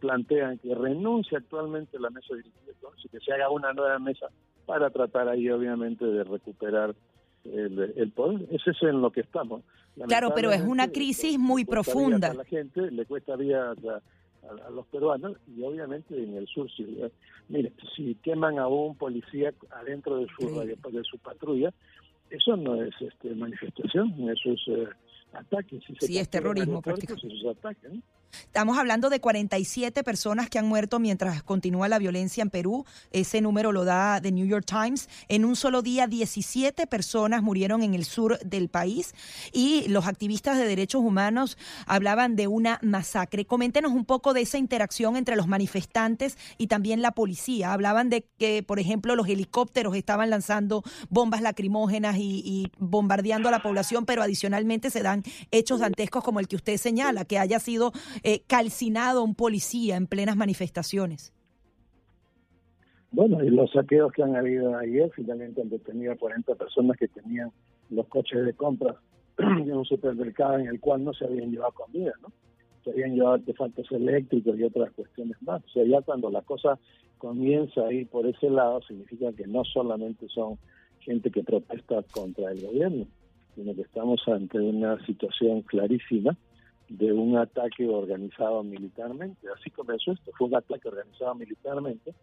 [0.00, 4.26] plantean que renuncie actualmente la mesa directiva y que se haga una nueva mesa
[4.64, 6.94] para tratar ahí obviamente de recuperar
[7.44, 8.46] el, poder.
[8.50, 9.62] Es eso en lo que estamos.
[10.06, 12.28] Claro, pero es una crisis muy profunda.
[12.28, 13.74] A la gente le cuesta vida
[14.48, 16.70] a, los peruanos y obviamente en el sur.
[16.70, 16.84] Si,
[17.48, 21.72] mire, si queman a un policía adentro de su, de, su patrulla,
[22.30, 24.88] eso no es este, manifestación, eso es eh,
[25.32, 25.80] ataque.
[25.86, 27.26] Si sí, es terrorismo prácticamente.
[27.26, 27.88] Eso es ataque.
[28.32, 32.84] Estamos hablando de 47 personas que han muerto mientras continúa la violencia en Perú.
[33.10, 35.08] Ese número lo da The New York Times.
[35.28, 39.14] En un solo día, 17 personas murieron en el sur del país
[39.52, 41.56] y los activistas de derechos humanos
[41.86, 43.44] hablaban de una masacre.
[43.44, 47.72] Coméntenos un poco de esa interacción entre los manifestantes y también la policía.
[47.72, 53.62] Hablaban de que, por ejemplo, los helicópteros estaban lanzando bombas lacrimógenas y, bombardeando a la
[53.62, 57.92] población, pero adicionalmente se dan hechos dantescos como el que usted señala, que haya sido
[58.22, 61.32] eh, calcinado un policía en plenas manifestaciones.
[63.10, 67.08] Bueno, y los saqueos que han habido ayer, finalmente han detenido a 40 personas que
[67.08, 67.50] tenían
[67.88, 68.96] los coches de compra
[69.38, 72.32] en un supermercado en el cual no se habían llevado comida, ¿no?
[72.84, 75.64] Se habían llevado artefactos eléctricos y otras cuestiones más.
[75.64, 76.78] O sea, ya cuando la cosa
[77.16, 80.58] comienza a ir por ese lado, significa que no solamente son
[81.00, 83.06] gente que protesta contra el gobierno,
[83.54, 86.36] sino que estamos ante una situación clarísima
[86.88, 89.46] de un ataque organizado militarmente.
[89.54, 92.14] Así comenzó esto, fue un ataque organizado militarmente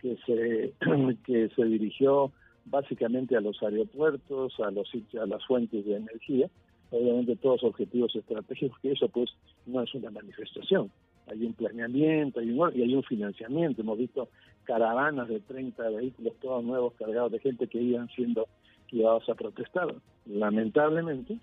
[0.00, 0.72] que se,
[1.24, 2.32] que se dirigió
[2.64, 4.88] básicamente a los aeropuertos, a los
[5.20, 6.48] a las fuentes de energía,
[6.90, 9.30] obviamente todos objetivos estratégicos, que eso pues
[9.66, 10.90] no es una manifestación.
[11.28, 13.82] Hay un planeamiento hay un, y hay un financiamiento.
[13.82, 14.28] Hemos visto
[14.64, 18.48] caravanas de 30 vehículos todos nuevos cargados de gente que iban siendo
[18.90, 19.94] llevados a protestar.
[20.26, 21.38] Lamentablemente,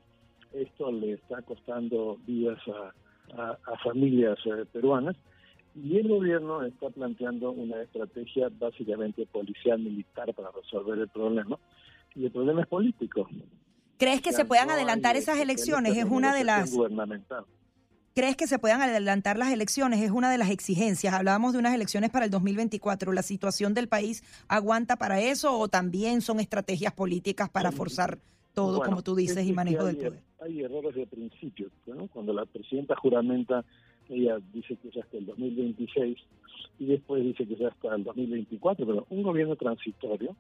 [0.54, 5.16] esto le está costando vidas a, a, familias eh, peruanas
[5.76, 11.58] y el gobierno está planteando una estrategia básicamente policial militar para resolver el problema
[12.16, 13.30] y el problema es político.
[13.98, 15.98] ¿Crees que se puedan adelantar esas elecciones?
[15.98, 17.46] Es una de las gubernamental.
[18.16, 20.02] ¿Crees que se puedan adelantar las elecciones?
[20.02, 21.14] Es una de las exigencias.
[21.14, 23.14] Hablábamos de unas elecciones para el 2024.
[23.14, 28.20] ¿La situación del país aguanta para eso o también son estrategias políticas para forzar
[28.54, 30.20] todo, como tú dices, y manejo del poder?
[30.42, 31.70] Hay errores de principio.
[32.12, 33.64] Cuando la presidenta juramenta,
[34.10, 36.18] ella dice que es hasta el 2026
[36.80, 40.36] y después dice que es hasta el 2024, pero un gobierno transitorio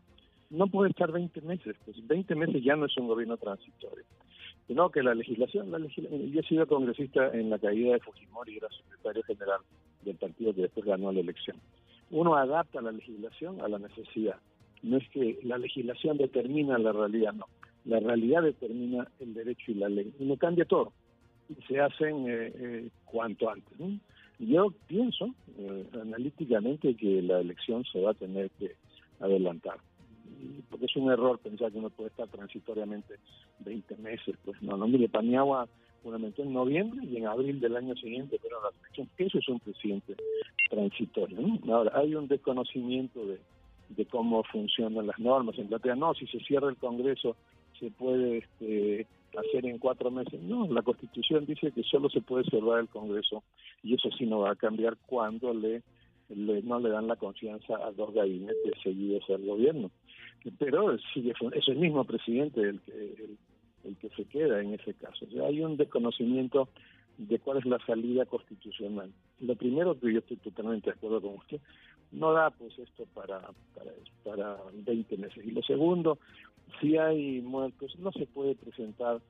[0.50, 1.76] no puede estar 20 meses.
[1.86, 4.06] Pues 20 meses ya no es un gobierno transitorio.
[4.70, 8.58] No, que la legislación, la yo he sido congresista en la caída de Fujimori y
[8.58, 9.62] era secretario general
[10.04, 11.58] del partido que después ganó la elección.
[12.12, 14.38] Uno adapta la legislación a la necesidad.
[14.84, 17.48] No es que la legislación determina la realidad, no.
[17.86, 20.14] La realidad determina el derecho y la ley.
[20.20, 20.94] Uno cambia todo
[21.50, 23.78] y se hacen eh, eh, cuanto antes.
[24.40, 28.76] Yo pienso eh, analíticamente que la elección se va a tener que
[29.20, 29.78] adelantar
[30.70, 33.16] porque es un error pensar que uno puede estar transitoriamente
[33.60, 34.36] 20 meses.
[34.44, 35.68] Pues no, no, mire, Paniagua
[36.04, 39.60] fundamentó en noviembre y en abril del año siguiente, pero la elección, eso es un
[39.60, 40.16] presidente
[40.70, 41.40] transitorio.
[41.68, 43.40] Ahora, hay un desconocimiento de,
[43.90, 45.58] de cómo funcionan las normas.
[45.58, 47.36] En Platea, no, si se cierra el Congreso
[47.80, 49.08] se puede este,
[49.38, 50.42] hacer en cuatro meses.
[50.42, 53.44] No, la Constitución dice que solo se puede cerrar el Congreso
[53.84, 55.84] y eso sí no va a cambiar cuando le,
[56.30, 59.92] no le dan la confianza a dos gabinetes seguidos al gobierno
[60.58, 63.38] pero sigue es el mismo presidente el que
[63.84, 65.26] el, que se queda en ese caso.
[65.46, 66.70] Hay un desconocimiento
[67.18, 69.12] de cuál es la salida constitucional.
[69.40, 71.60] Lo primero que yo estoy totalmente de acuerdo con usted,
[72.12, 73.42] no da pues esto para,
[73.76, 73.92] para,
[74.24, 75.46] para 20 meses.
[75.46, 76.18] Y lo segundo,
[76.80, 79.22] si hay muertos, no se puede presentar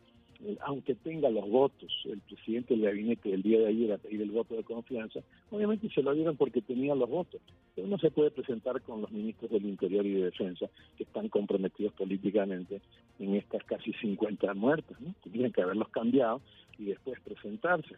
[0.41, 4.21] eh, aunque tenga los votos, el presidente del gabinete el día de ayer a pedir
[4.21, 5.19] el voto de confianza,
[5.51, 7.41] obviamente se lo dieron porque tenía los votos,
[7.75, 10.67] pero no se puede presentar con los ministros del Interior y de Defensa
[10.97, 12.81] que están comprometidos políticamente
[13.19, 15.13] en estas casi 50 muertes, ¿no?
[15.23, 16.41] Tendrían que haberlos cambiado
[16.77, 17.95] y después presentarse.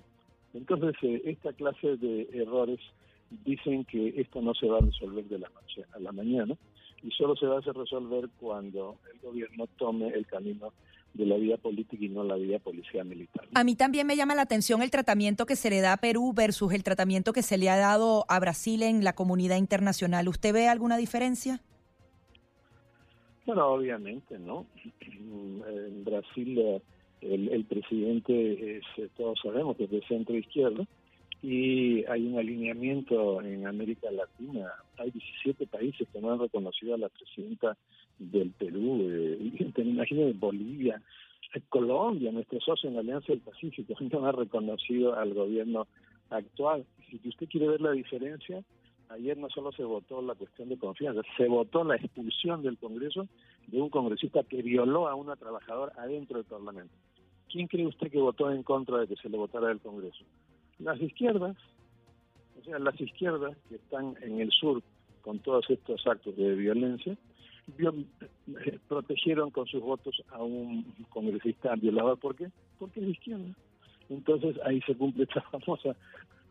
[0.55, 2.79] Entonces, eh, esta clase de errores
[3.45, 6.57] dicen que esto no se va a resolver de la noche a la mañana
[7.03, 10.73] y solo se va a hacer resolver cuando el gobierno tome el camino
[11.13, 13.47] de la vida política y no la vida policía militar.
[13.53, 16.33] A mí también me llama la atención el tratamiento que se le da a Perú
[16.33, 20.27] versus el tratamiento que se le ha dado a Brasil en la comunidad internacional.
[20.27, 21.59] ¿Usted ve alguna diferencia?
[23.45, 24.65] Bueno, obviamente, ¿no?
[25.21, 26.81] En Brasil eh,
[27.21, 30.87] el, el presidente es, eh, todos sabemos que es de centro izquierda
[31.41, 34.71] y hay un alineamiento en América Latina.
[34.97, 37.75] Hay 17 países que no han reconocido a la presidenta
[38.19, 41.01] del Perú, eh, te imagino Bolivia,
[41.69, 45.87] Colombia, nuestro socio en la Alianza del Pacífico, no ha reconocido al gobierno
[46.29, 46.85] actual.
[47.09, 48.63] Si usted quiere ver la diferencia,
[49.09, 53.27] ayer no solo se votó la cuestión de confianza, se votó la expulsión del Congreso
[53.67, 56.93] de un congresista que violó a una trabajadora adentro del Parlamento.
[57.49, 60.23] ¿Quién cree usted que votó en contra de que se le votara del Congreso?
[60.83, 61.55] Las izquierdas,
[62.59, 64.81] o sea, las izquierdas que están en el sur
[65.21, 67.17] con todos estos actos de violencia,
[68.87, 72.17] protegieron con sus votos a un congresista violador.
[72.19, 72.49] ¿Por qué?
[72.79, 73.55] Porque es izquierda.
[74.09, 75.95] Entonces ahí se cumple esta famosa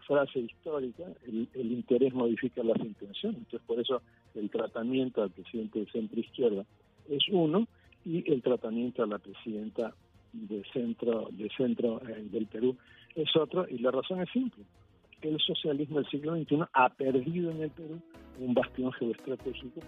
[0.07, 3.39] frase histórica, el, interés modifica las intenciones.
[3.39, 4.03] Entonces por eso
[4.35, 6.64] el tratamiento al presidente de centro izquierda
[7.09, 7.66] es uno
[8.05, 9.95] y el tratamiento a la presidenta
[10.33, 12.76] de centro, de centro eh, del Perú
[13.14, 13.66] es otro.
[13.68, 14.64] Y la razón es simple
[15.22, 18.01] el socialismo del siglo XXI ha perdido en el Perú
[18.39, 19.81] un bastión geoestratégico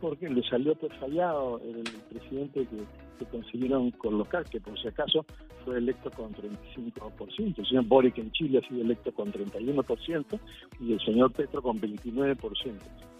[0.00, 2.84] porque le salió pues fallado el presidente que,
[3.30, 5.24] consiguieron colocar, que por si acaso
[5.64, 7.54] fue electo con 35%.
[7.56, 10.40] El señor Boric en Chile ha sido electo con 31%
[10.80, 13.11] y el señor Petro con 29%.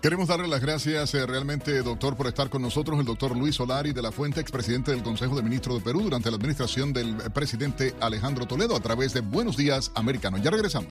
[0.00, 3.92] Queremos darle las gracias eh, realmente, doctor, por estar con nosotros, el doctor Luis Solari
[3.92, 7.96] de la Fuente, expresidente del Consejo de Ministros de Perú durante la administración del presidente
[8.00, 10.38] Alejandro Toledo a través de Buenos Días Americano.
[10.38, 10.88] Ya regresamos.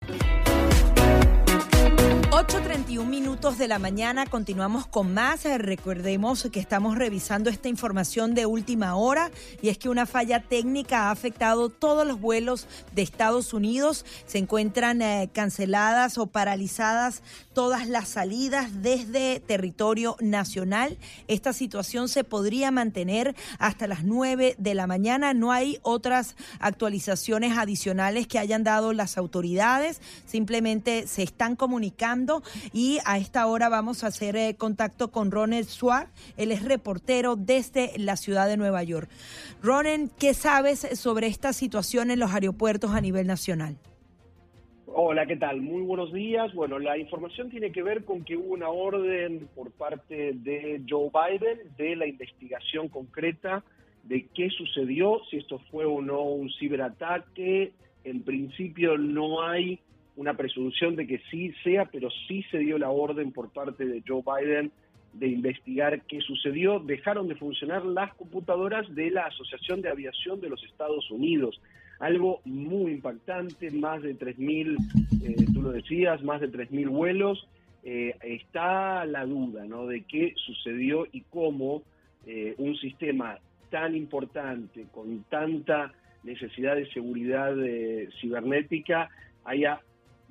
[2.38, 5.44] 8.31 minutos de la mañana, continuamos con más.
[5.48, 10.44] Eh, recordemos que estamos revisando esta información de última hora y es que una falla
[10.44, 14.06] técnica ha afectado todos los vuelos de Estados Unidos.
[14.28, 17.24] Se encuentran eh, canceladas o paralizadas
[17.56, 21.00] todas las salidas desde territorio nacional.
[21.28, 25.34] Esta situación se podría mantener hasta las 9 de la mañana.
[25.34, 30.02] No hay otras actualizaciones adicionales que hayan dado las autoridades.
[30.28, 32.27] Simplemente se están comunicando
[32.74, 36.10] y a esta hora vamos a hacer eh, contacto con Ronen Suárez.
[36.38, 39.10] Él es reportero desde la ciudad de Nueva York.
[39.62, 43.78] Ronen, ¿qué sabes sobre esta situación en los aeropuertos a nivel nacional?
[45.00, 45.62] Hola, ¿qué tal?
[45.62, 46.54] Muy buenos días.
[46.54, 51.12] Bueno, la información tiene que ver con que hubo una orden por parte de Joe
[51.14, 53.64] Biden de la investigación concreta
[54.04, 57.74] de qué sucedió, si esto fue o no un ciberataque.
[58.04, 59.80] En principio no hay
[60.18, 64.04] una presunción de que sí sea, pero sí se dio la orden por parte de
[64.06, 64.72] Joe Biden
[65.14, 66.80] de investigar qué sucedió.
[66.80, 71.62] Dejaron de funcionar las computadoras de la Asociación de Aviación de los Estados Unidos.
[72.00, 74.78] Algo muy impactante, más de 3.000,
[75.24, 77.48] eh, tú lo decías, más de 3.000 vuelos.
[77.84, 79.86] Eh, está la duda ¿no?
[79.86, 81.84] de qué sucedió y cómo
[82.26, 83.38] eh, un sistema
[83.70, 85.94] tan importante, con tanta
[86.24, 87.56] necesidad de seguridad
[88.20, 89.10] cibernética,
[89.46, 89.82] haya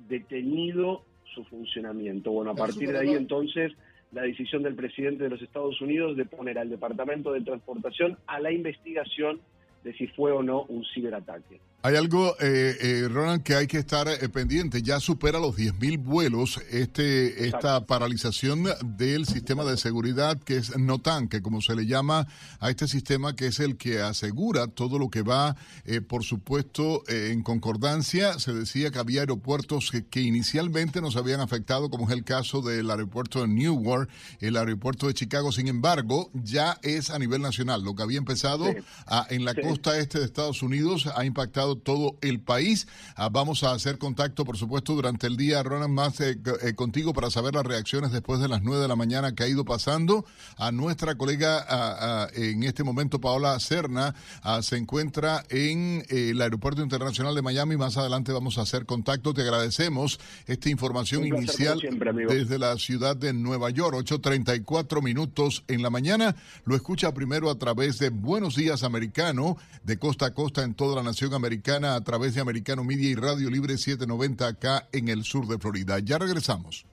[0.07, 1.03] detenido
[1.33, 2.31] su funcionamiento.
[2.31, 3.73] Bueno, a partir de ahí entonces
[4.11, 8.39] la decisión del presidente de los Estados Unidos de poner al Departamento de Transportación a
[8.39, 9.41] la investigación
[9.83, 11.59] de si fue o no un ciberataque.
[11.83, 14.81] Hay algo, eh, eh, Ronald, que hay que estar eh, pendiente.
[14.81, 21.27] Ya supera los 10.000 vuelos este, esta paralización del sistema de seguridad que es NOTAN,
[21.27, 22.27] que como se le llama
[22.59, 25.55] a este sistema que es el que asegura todo lo que va,
[25.85, 28.39] eh, por supuesto, en concordancia.
[28.39, 32.89] Se decía que había aeropuertos que, inicialmente nos habían afectado, como es el caso del
[32.89, 34.09] aeropuerto de Newark,
[34.39, 35.51] el aeropuerto de Chicago.
[35.51, 37.83] Sin embargo, ya es a nivel nacional.
[37.83, 38.65] Lo que había empezado
[39.29, 42.87] en la costa este de Estados Unidos ha impactado todo el país.
[43.15, 47.13] Ah, vamos a hacer contacto, por supuesto, durante el día, Ronald, más eh, eh, contigo
[47.13, 50.25] para saber las reacciones después de las 9 de la mañana que ha ido pasando.
[50.57, 56.81] A nuestra colega en este momento, Paola Cerna, ah, se encuentra en eh, el Aeropuerto
[56.81, 57.77] Internacional de Miami.
[57.77, 59.33] Más adelante vamos a hacer contacto.
[59.33, 61.81] Te agradecemos esta información inicial
[62.27, 63.95] desde la ciudad de Nueva York.
[63.97, 66.35] 8.34 minutos en la mañana.
[66.65, 70.95] Lo escucha primero a través de Buenos Días Americano, de costa a costa en toda
[70.95, 75.23] la nación americana a través de Americano Media y Radio Libre 790 acá en el
[75.23, 75.99] sur de Florida.
[75.99, 76.85] Ya regresamos.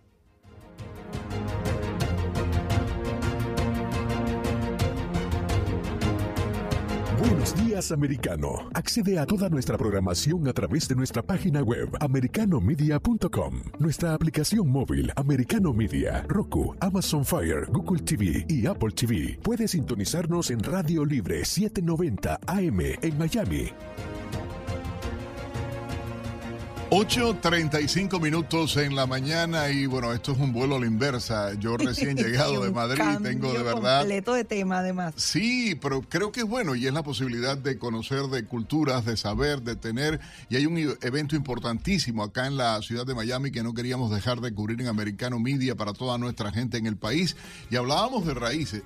[7.19, 8.69] Buenos días, americano.
[8.75, 15.13] Accede a toda nuestra programación a través de nuestra página web, americanomedia.com, nuestra aplicación móvil,
[15.17, 19.39] Americano Media, Roku, Amazon Fire, Google TV y Apple TV.
[19.43, 23.71] Puedes sintonizarnos en Radio Libre 790 AM en Miami.
[26.97, 31.53] 8.35 minutos en la mañana y bueno, esto es un vuelo a la inversa.
[31.55, 33.99] Yo recién llegado de Madrid tengo de verdad...
[34.03, 35.13] Completo de tema además.
[35.17, 39.17] Sí, pero creo que es bueno y es la posibilidad de conocer de culturas, de
[39.17, 40.21] saber, de tener...
[40.49, 44.41] Y hay un evento importantísimo acá en la ciudad de Miami que no queríamos dejar
[44.41, 47.37] de cubrir en Americano Media para toda nuestra gente en el país.
[47.73, 48.85] Y hablábamos de raíces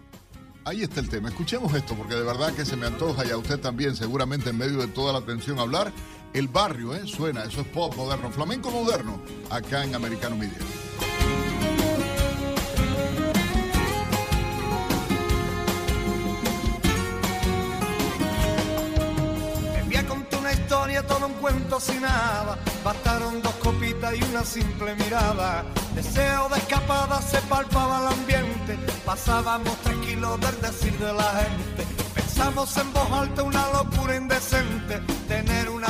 [0.69, 1.29] ahí está el tema.
[1.29, 4.59] Escuchemos esto porque de verdad que se me antoja y a usted también seguramente en
[4.59, 5.93] medio de toda la atención hablar
[6.35, 7.07] el barrio, ¿eh?
[7.07, 10.59] Suena, eso es pop moderno, flamenco moderno, acá en Americano Media.
[21.07, 22.59] Todo un cuento sin nada.
[22.85, 25.65] Bastaron dos copitas y una simple mirada.
[25.95, 28.77] Deseo de escapada se palpaba el ambiente.
[29.05, 31.99] Pasábamos tranquilos del decir de la gente
[32.39, 35.89] Pensamos en voz alta una locura indecente, tener una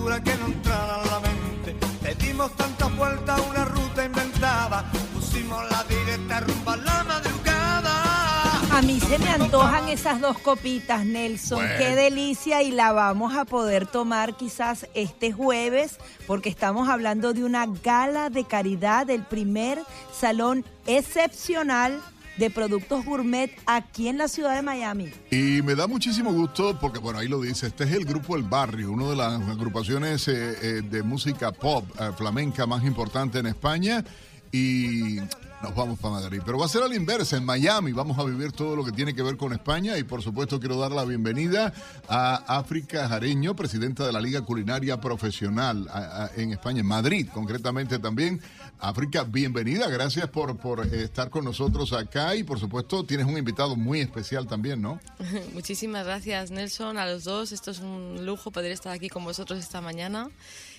[0.00, 1.76] aventura que no entrara a la mente.
[2.02, 8.78] Le dimos tantas vueltas a una ruta inventada, pusimos la directa rumba a la madrugada.
[8.78, 11.58] A mí se me antojan esas dos copitas, Nelson.
[11.58, 11.74] Bueno.
[11.78, 17.44] Qué delicia y la vamos a poder tomar quizás este jueves porque estamos hablando de
[17.44, 19.80] una gala de caridad del primer
[20.18, 22.00] salón excepcional
[22.36, 25.10] de productos gourmet aquí en la ciudad de Miami.
[25.30, 28.42] Y me da muchísimo gusto porque, bueno, ahí lo dice, este es el grupo El
[28.42, 33.46] Barrio, una de las agrupaciones eh, eh, de música pop eh, flamenca más importante en
[33.46, 34.04] España.
[34.52, 35.18] Y
[35.62, 36.40] nos vamos para Madrid.
[36.44, 38.92] Pero va a ser a la inversa, en Miami vamos a vivir todo lo que
[38.92, 39.98] tiene que ver con España.
[39.98, 41.72] Y por supuesto quiero dar la bienvenida
[42.08, 45.88] a África Jareño, presidenta de la Liga Culinaria Profesional
[46.36, 48.40] en España, en Madrid concretamente también.
[48.78, 53.76] África, bienvenida, gracias por, por estar con nosotros acá y por supuesto tienes un invitado
[53.76, 54.98] muy especial también, ¿no?
[55.52, 57.52] Muchísimas gracias, Nelson, a los dos.
[57.52, 60.30] Esto es un lujo poder estar aquí con vosotros esta mañana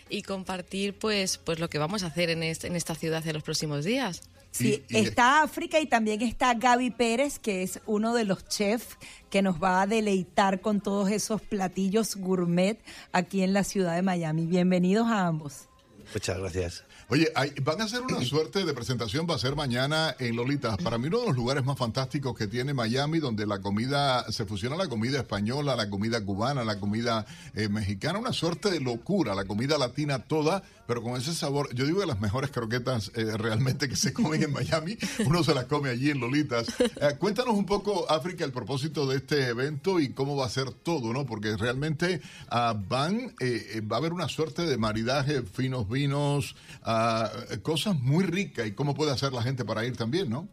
[0.09, 3.85] y compartir pues, pues lo que vamos a hacer en esta ciudad en los próximos
[3.85, 4.23] días.
[4.51, 8.97] Sí, está África y también está Gaby Pérez, que es uno de los chefs
[9.29, 12.77] que nos va a deleitar con todos esos platillos gourmet
[13.13, 14.45] aquí en la ciudad de Miami.
[14.45, 15.69] Bienvenidos a ambos.
[16.13, 16.83] Muchas gracias.
[17.07, 20.77] Oye, hay- van a hacer una suerte de presentación, va a ser mañana en Lolitas.
[20.77, 24.45] Para mí uno de los lugares más fantásticos que tiene Miami, donde la comida, se
[24.45, 27.25] fusiona la comida española, la comida cubana, la comida
[27.55, 31.73] eh, mexicana, una suerte de locura, la comida latina toda, pero con ese sabor.
[31.73, 35.55] Yo digo que las mejores croquetas eh, realmente que se comen en Miami, uno se
[35.55, 36.67] las come allí en Lolitas.
[36.81, 40.69] Eh, cuéntanos un poco, África, el propósito de este evento y cómo va a ser
[40.71, 41.25] todo, ¿no?
[41.25, 42.19] Porque realmente
[42.49, 47.31] ah, van, eh, va a haber una suerte de maridaje, finos vinos, ah,
[47.63, 50.49] cosas muy ricas y cómo puede hacer la gente para ir también, ¿no?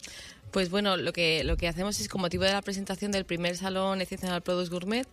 [0.50, 3.56] Pues bueno, lo que, lo que hacemos es con motivo de la presentación del primer
[3.56, 5.06] Salón Excepcional Produce Gourmet,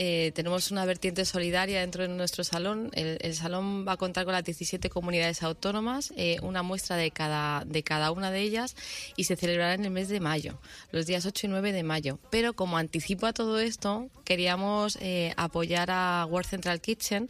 [0.00, 2.90] eh, tenemos una vertiente solidaria dentro de nuestro salón.
[2.94, 7.64] El, salón va a contar con las 17 comunidades autónomas, eh, una muestra de cada,
[7.66, 8.76] de cada una de ellas
[9.16, 10.60] y se celebrará en el mes de mayo,
[10.92, 12.20] los días 8 y 9 de mayo.
[12.30, 17.28] Pero como anticipo a todo esto, queríamos eh, apoyar a World Central Kitchen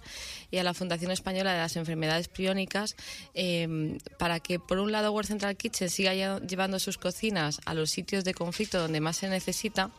[0.51, 2.97] y a la Fundación Española de las Enfermedades Priónicas
[3.33, 7.73] eh, para que, por un lado, World Central Kitchen siga lle- llevando sus cocinas a
[7.73, 9.91] los sitios de conflicto donde más se necesita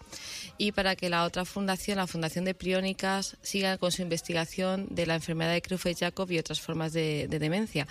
[0.60, 5.08] y para que la otra fundación, la Fundación de Priónicas, siga con su investigación de
[5.08, 7.88] la enfermedad de Creutzfeldt-Jakob y otras formas de, de demencia.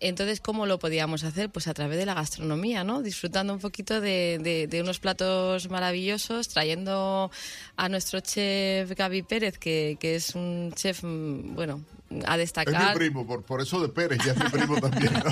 [0.00, 1.48] Entonces, ¿cómo lo podíamos hacer?
[1.48, 3.02] Pues a través de la gastronomía, ¿no?
[3.02, 7.30] Disfrutando un poquito de unos platos maravillosos, trayendo
[7.76, 11.84] a nuestro chef Gaby Pérez, que, que es un chef, mm, bueno,
[12.26, 12.92] a Es destacar.
[12.94, 15.12] mi primo, por, por eso de Pérez, ya es mi primo también.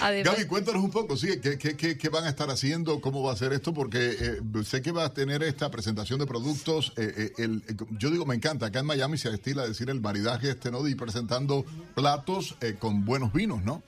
[0.00, 0.22] Ah, ya.
[0.22, 3.00] Gaby, cuéntanos un poco, sí, ¿qué, qué, qué- qué van a estar haciendo?
[3.00, 3.74] ¿Cómo va a ser esto?
[3.74, 6.92] Porque eh, sé que va a tener esta presentación de productos.
[6.96, 10.00] eh, eh, el- eh, yo digo, me encanta, acá en Miami se estila decir el
[10.00, 10.86] maridaje este, ¿no?
[10.86, 11.64] Y presentando
[11.94, 13.82] platos eh, con buenos vinos, ¿no?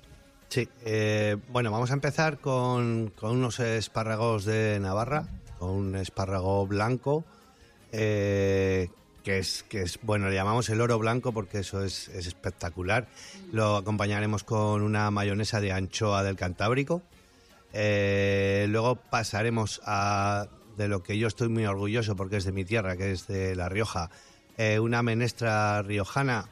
[0.48, 5.28] Sí, eh, bueno, vamos a empezar con, con unos espárragos de Navarra,
[5.58, 7.24] con un espárrago blanco,
[7.92, 8.90] eh,
[9.24, 13.06] que es, que es, bueno, le llamamos el oro blanco porque eso es, es espectacular.
[13.52, 17.02] Lo acompañaremos con una mayonesa de anchoa del Cantábrico.
[17.72, 20.46] Eh, luego pasaremos a
[20.76, 23.54] de lo que yo estoy muy orgulloso porque es de mi tierra, que es de
[23.54, 24.10] La Rioja,
[24.58, 26.46] eh, una menestra riojana.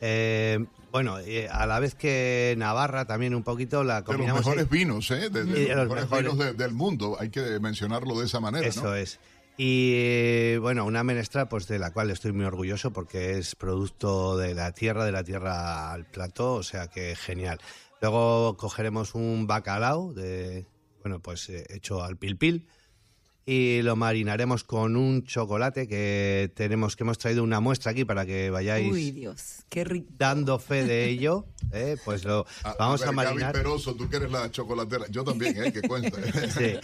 [0.00, 1.18] eh, bueno,
[1.52, 4.40] a la vez que Navarra también un poquito la De los combinamos.
[4.44, 4.78] mejores ahí.
[4.78, 5.30] vinos, ¿eh?
[5.30, 6.32] De, de Y de los los mejores, mejores.
[6.32, 8.94] vinos de- del mundo, hay que mencionarlo de esa manera, Eso ¿no?
[8.96, 9.20] es.
[9.62, 14.54] Y bueno, una menestra pues de la cual estoy muy orgulloso porque es producto de
[14.54, 17.60] la tierra, de la tierra al plato, o sea que genial.
[18.00, 20.64] Luego cogeremos un bacalao de
[21.02, 22.68] bueno, pues eh, hecho al pil pil
[23.46, 28.24] y lo marinaremos con un chocolate que tenemos que hemos traído una muestra aquí para
[28.26, 30.08] que vayáis Uy, Dios, qué rico.
[30.18, 31.96] dando fe de ello, ¿eh?
[32.04, 32.46] pues lo
[32.78, 33.52] vamos a, ver, marinar.
[33.52, 35.06] Gaby Peroso, tú que eres la chocolatera.
[35.10, 35.72] Yo también, ¿eh?
[35.72, 36.10] Que cuenta.
[36.50, 36.74] Sí,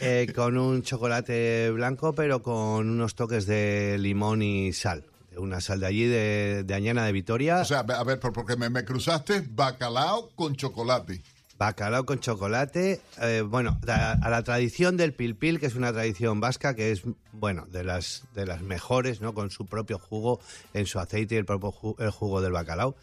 [0.00, 5.04] eh, con un chocolate blanco, pero con unos toques de limón y sal.
[5.30, 7.60] De una sal de allí, de, de Añana de Vitoria.
[7.60, 11.22] O sea, a ver, por- porque me, me cruzaste bacalao con chocolate.
[11.58, 13.00] Bacalao con chocolate.
[13.20, 17.02] eh, bueno, a, la tradición del pilpil, que es una tradición vasca, que es,
[17.32, 19.34] bueno, de las, de las mejores, ¿no?
[19.34, 20.40] Con su propio jugo
[20.72, 22.96] en su aceite y el propio ju- el jugo del bacalao.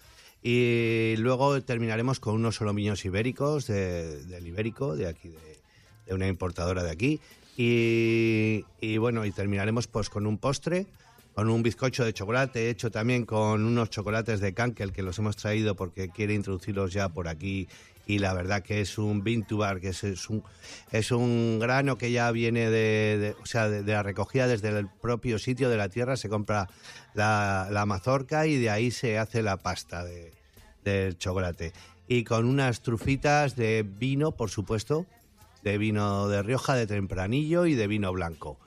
[0.44, 5.60] Y luego terminaremos con unos solomillos ibéricos de- del ibérico, de aquí, de,
[6.08, 7.20] de una importadora de aquí.
[7.58, 10.88] Y, y bueno, y terminaremos pues con un postre
[11.34, 15.38] con un bizcocho de chocolate hecho también con unos chocolates de Cankel que los hemos
[15.38, 17.70] traído porque quiere introducirlos ya por aquí
[18.12, 20.44] y la verdad que es un bean to bar, que es, es un
[20.92, 25.40] es un grano que ya viene de, o sea, de, la recogida desde el propio
[25.40, 26.68] sitio de la tierra, se compra
[27.14, 30.34] la, mazorca y de ahí se hace la pasta de,
[30.84, 31.72] del chocolate.
[32.10, 35.06] Y con unas trufitas de vino, por supuesto,
[35.64, 38.60] de vino de Rioja, de tempranillo y de vino blanco.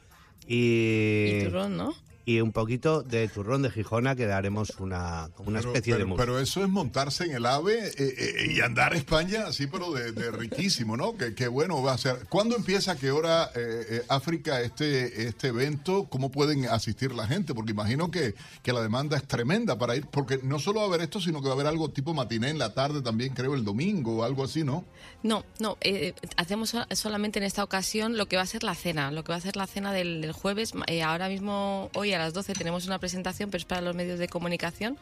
[0.47, 1.93] Y, ¿no?
[2.27, 6.07] Y un poquito de turrón de Gijona que le haremos una, una Pero, especie de
[6.17, 9.93] pero- eso es montarse en el ave eh, eh, y andar a España así, pero
[9.93, 11.17] de, de riquísimo, ¿no?
[11.17, 12.27] Que, que bueno va a ser.
[12.29, 16.07] ¿Cuándo empieza, a qué hora eh, eh, África este, este evento?
[16.09, 17.55] ¿Cómo pueden asistir la gente?
[17.55, 20.89] Porque imagino que, que la demanda es tremenda para ir, porque no solo va a
[20.89, 23.55] haber esto, sino que va a haber algo tipo matiné en la tarde también, creo,
[23.55, 24.85] el domingo o algo así, ¿no?
[25.23, 28.75] No, no, eh, hacemos so- solamente en esta ocasión lo que va a ser la
[28.75, 30.73] cena, lo que va a ser la cena del, del jueves.
[30.87, 34.19] Eh, ahora mismo, hoy a las 12 tenemos una presentación, pero es para los medios
[34.19, 34.99] de comunicación,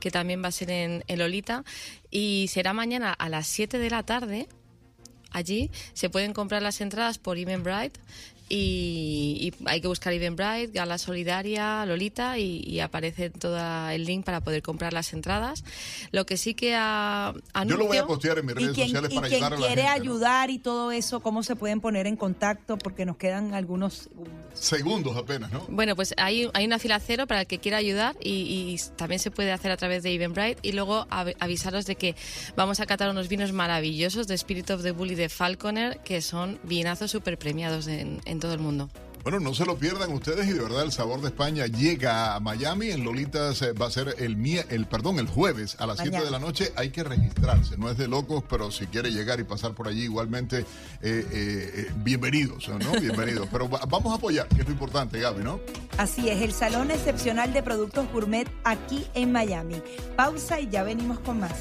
[0.00, 1.64] que también va a ser en, en Lolita,
[2.10, 4.48] y será mañana a las 7 de la tarde.
[5.30, 8.00] Allí se pueden comprar las entradas por Eventbrite
[8.50, 13.58] y, y hay que buscar Eventbrite, Gala Solidaria, Lolita y, y aparece todo
[13.90, 15.64] el link para poder comprar las entradas.
[16.12, 17.34] Lo que sí que a,
[17.66, 19.44] Yo lo voy a anuncio- postear en mis Y redes quien, sociales y para quien
[19.44, 19.98] ayudar a la quiere gente.
[19.98, 20.02] ¿no?
[20.02, 22.78] ayudar y todo eso, ¿cómo se pueden poner en contacto?
[22.78, 24.34] Porque nos quedan algunos segundos.
[24.54, 25.64] Segundos apenas, ¿no?
[25.68, 29.20] Bueno, pues hay, hay una fila cero para el que quiera ayudar y, y también
[29.20, 32.16] se puede hacer a través de Eventbrite y luego av- avisaros de que
[32.56, 36.22] vamos a catar unos vinos maravillosos de Spirit of the Bull y de Falconer que
[36.22, 38.88] son vinazos súper premiados en, en todo el mundo.
[39.24, 42.40] Bueno, no se lo pierdan ustedes y de verdad el sabor de España llega a
[42.40, 42.92] Miami.
[42.92, 46.12] En Lolitas eh, va a ser el, mie- el perdón, el jueves a las 7
[46.12, 46.24] Mañana.
[46.24, 46.72] de la noche.
[46.76, 50.04] Hay que registrarse, no es de locos, pero si quiere llegar y pasar por allí
[50.04, 50.64] igualmente, eh,
[51.02, 52.92] eh, eh, bienvenidos, ¿no?
[53.00, 53.48] Bienvenidos.
[53.52, 55.60] Pero va- vamos a apoyar, que es lo importante, Gaby, ¿no?
[55.98, 59.82] Así es, el Salón Excepcional de Productos Gourmet aquí en Miami.
[60.16, 61.56] Pausa y ya venimos con más.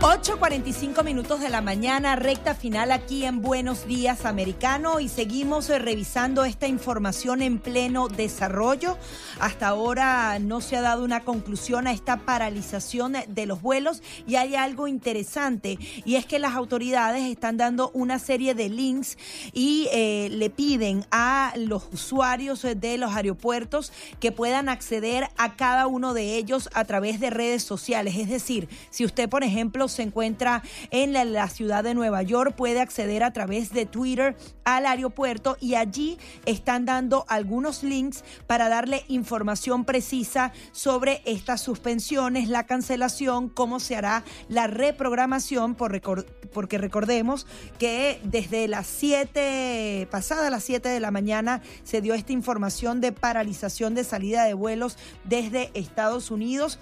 [0.00, 5.78] 8.45 minutos de la mañana, recta final aquí en Buenos Días Americano y seguimos eh,
[5.78, 8.96] revisando esta información en pleno desarrollo.
[9.40, 14.36] Hasta ahora no se ha dado una conclusión a esta paralización de los vuelos y
[14.36, 19.18] hay algo interesante y es que las autoridades están dando una serie de links
[19.52, 25.86] y eh, le piden a los usuarios de los aeropuertos que puedan acceder a cada
[25.86, 28.16] uno de ellos a través de redes sociales.
[28.16, 32.80] Es decir, si usted, por ejemplo, se encuentra en la, ciudad de Nueva York, puede
[32.80, 39.04] acceder a través de Twitter al aeropuerto y allí están dando algunos links para darle
[39.08, 46.78] información precisa sobre estas suspensiones, la cancelación, cómo se hará la reprogramación, por recor- porque
[46.78, 47.46] recordemos
[47.78, 53.12] que desde las 7, pasada las 7 de la mañana, se dio esta información de
[53.12, 56.78] paralización de salida de vuelos desde Estados Unidos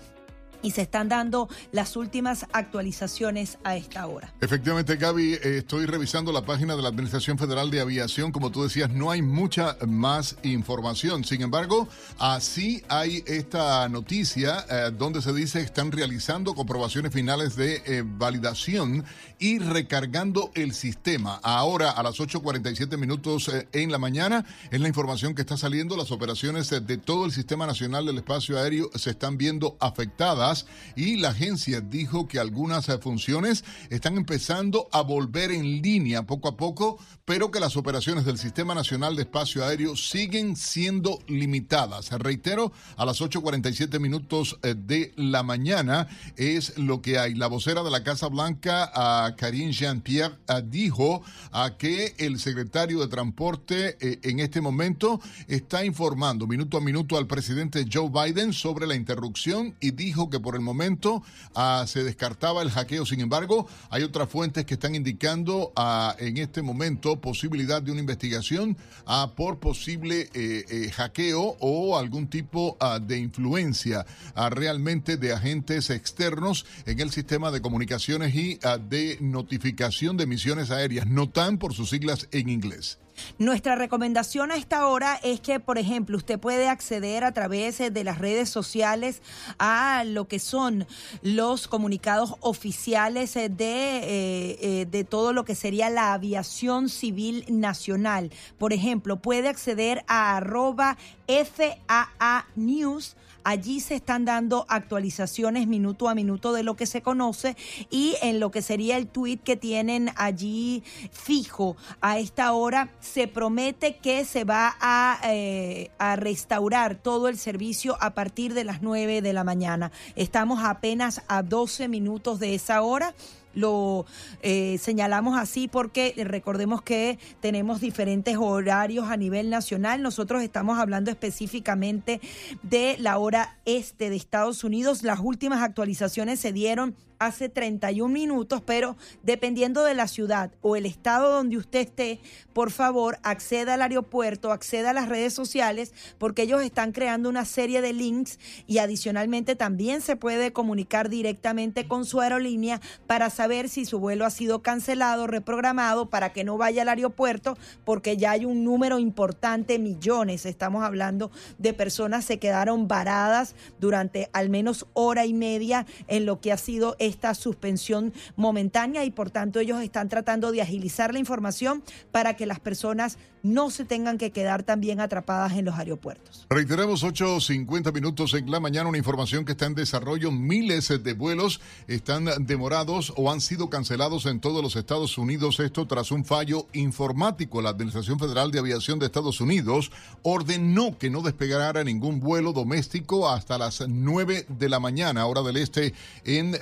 [0.63, 4.33] y se están dando las últimas actualizaciones a esta hora.
[4.41, 8.33] Efectivamente, Gaby, eh, estoy revisando la página de la Administración Federal de Aviación.
[8.33, 11.25] Como tú decías, no hay mucha más información.
[11.25, 17.57] Sin embargo, así hay esta noticia eh, donde se dice que están realizando comprobaciones finales
[17.57, 19.05] de eh, validación
[19.39, 21.39] y recargando el sistema.
[21.43, 25.97] Ahora, a las 8.47 minutos en la mañana, es la información que está saliendo.
[25.97, 30.48] Las operaciones de todo el Sistema Nacional del Espacio Aéreo se están viendo afectadas
[30.97, 36.49] y la agencia dijo que algunas eh, funciones están empezando a volver en línea poco
[36.49, 42.11] a poco, pero que las operaciones del Sistema Nacional de Espacio Aéreo siguen siendo limitadas.
[42.11, 47.35] Reitero, a las 8.47 minutos eh, de la mañana es lo que hay.
[47.35, 51.23] La vocera de la Casa Blanca, Karine Jean-Pierre, ah, dijo
[51.53, 57.17] a que el secretario de Transporte eh, en este momento está informando minuto a minuto
[57.17, 61.23] al presidente Joe Biden sobre la interrupción y dijo que por el momento
[61.55, 63.07] ah, se descartaba el hackeo.
[63.07, 68.01] Sin embargo, hay otras fuentes que están indicando ah, en este momento posibilidad de una
[68.01, 74.07] investigación ah, por posible eh, eh, hackeo o algún tipo de influencia
[74.51, 78.59] realmente de agentes externos en el sistema de comunicaciones y
[78.89, 82.99] de notificación de misiones aéreas, NOTAM por sus siglas en inglés.
[83.39, 87.91] Nuestra recomendación a esta hora es que, por ejemplo, usted puede acceder a través eh,
[87.91, 89.23] de las redes sociales
[89.59, 90.87] a lo que son
[91.23, 98.31] los comunicados oficiales eh, de, eh, de todo lo que sería la aviación civil nacional.
[98.59, 100.97] Por ejemplo, puede acceder a arroba
[101.27, 103.17] FAA News
[103.49, 107.57] Allí se están dando actualizaciones minuto a minuto de lo que se conoce
[107.89, 113.27] y en lo que sería el tweet que tienen allí fijo a esta hora, se
[113.27, 118.83] promete que se va a, eh, a restaurar todo el servicio a partir de las
[118.83, 119.93] 9 de la mañana.
[120.15, 123.15] Estamos apenas a 12 minutos de esa hora
[123.59, 124.07] lo
[124.43, 130.03] eh, señalamos así porque recordemos que tenemos diferentes horarios a nivel nacional.
[130.03, 132.21] Nosotros estamos hablando específicamente
[132.63, 135.03] de la hora este de Estados Unidos.
[135.03, 140.87] Las últimas actualizaciones se dieron hace 31 minutos, pero dependiendo de la ciudad o el
[140.87, 142.21] estado donde usted esté,
[142.53, 147.45] por favor, acceda al aeropuerto, acceda a las redes sociales, porque ellos están creando una
[147.45, 153.69] serie de links y adicionalmente también se puede comunicar directamente con su aerolínea para saber
[153.69, 158.33] si su vuelo ha sido cancelado, reprogramado, para que no vaya al aeropuerto, porque ya
[158.33, 164.87] hay un número importante, millones, estamos hablando de personas se quedaron varadas durante al menos
[164.93, 169.83] hora y media en lo que ha sido esta suspensión momentánea y por tanto ellos
[169.83, 171.83] están tratando de agilizar la información
[172.13, 176.47] para que las personas no se tengan que quedar también atrapadas en los aeropuertos.
[176.51, 180.31] Reiteramos 8.50 minutos en la mañana, una información que está en desarrollo.
[180.31, 185.61] Miles de vuelos están demorados o han sido cancelados en todos los Estados Unidos.
[185.61, 187.63] Esto tras un fallo informático.
[187.63, 189.91] La Administración Federal de Aviación de Estados Unidos
[190.23, 195.57] ordenó que no despegara ningún vuelo doméstico hasta las 9 de la mañana, hora del
[195.57, 195.95] este,
[196.25, 196.57] en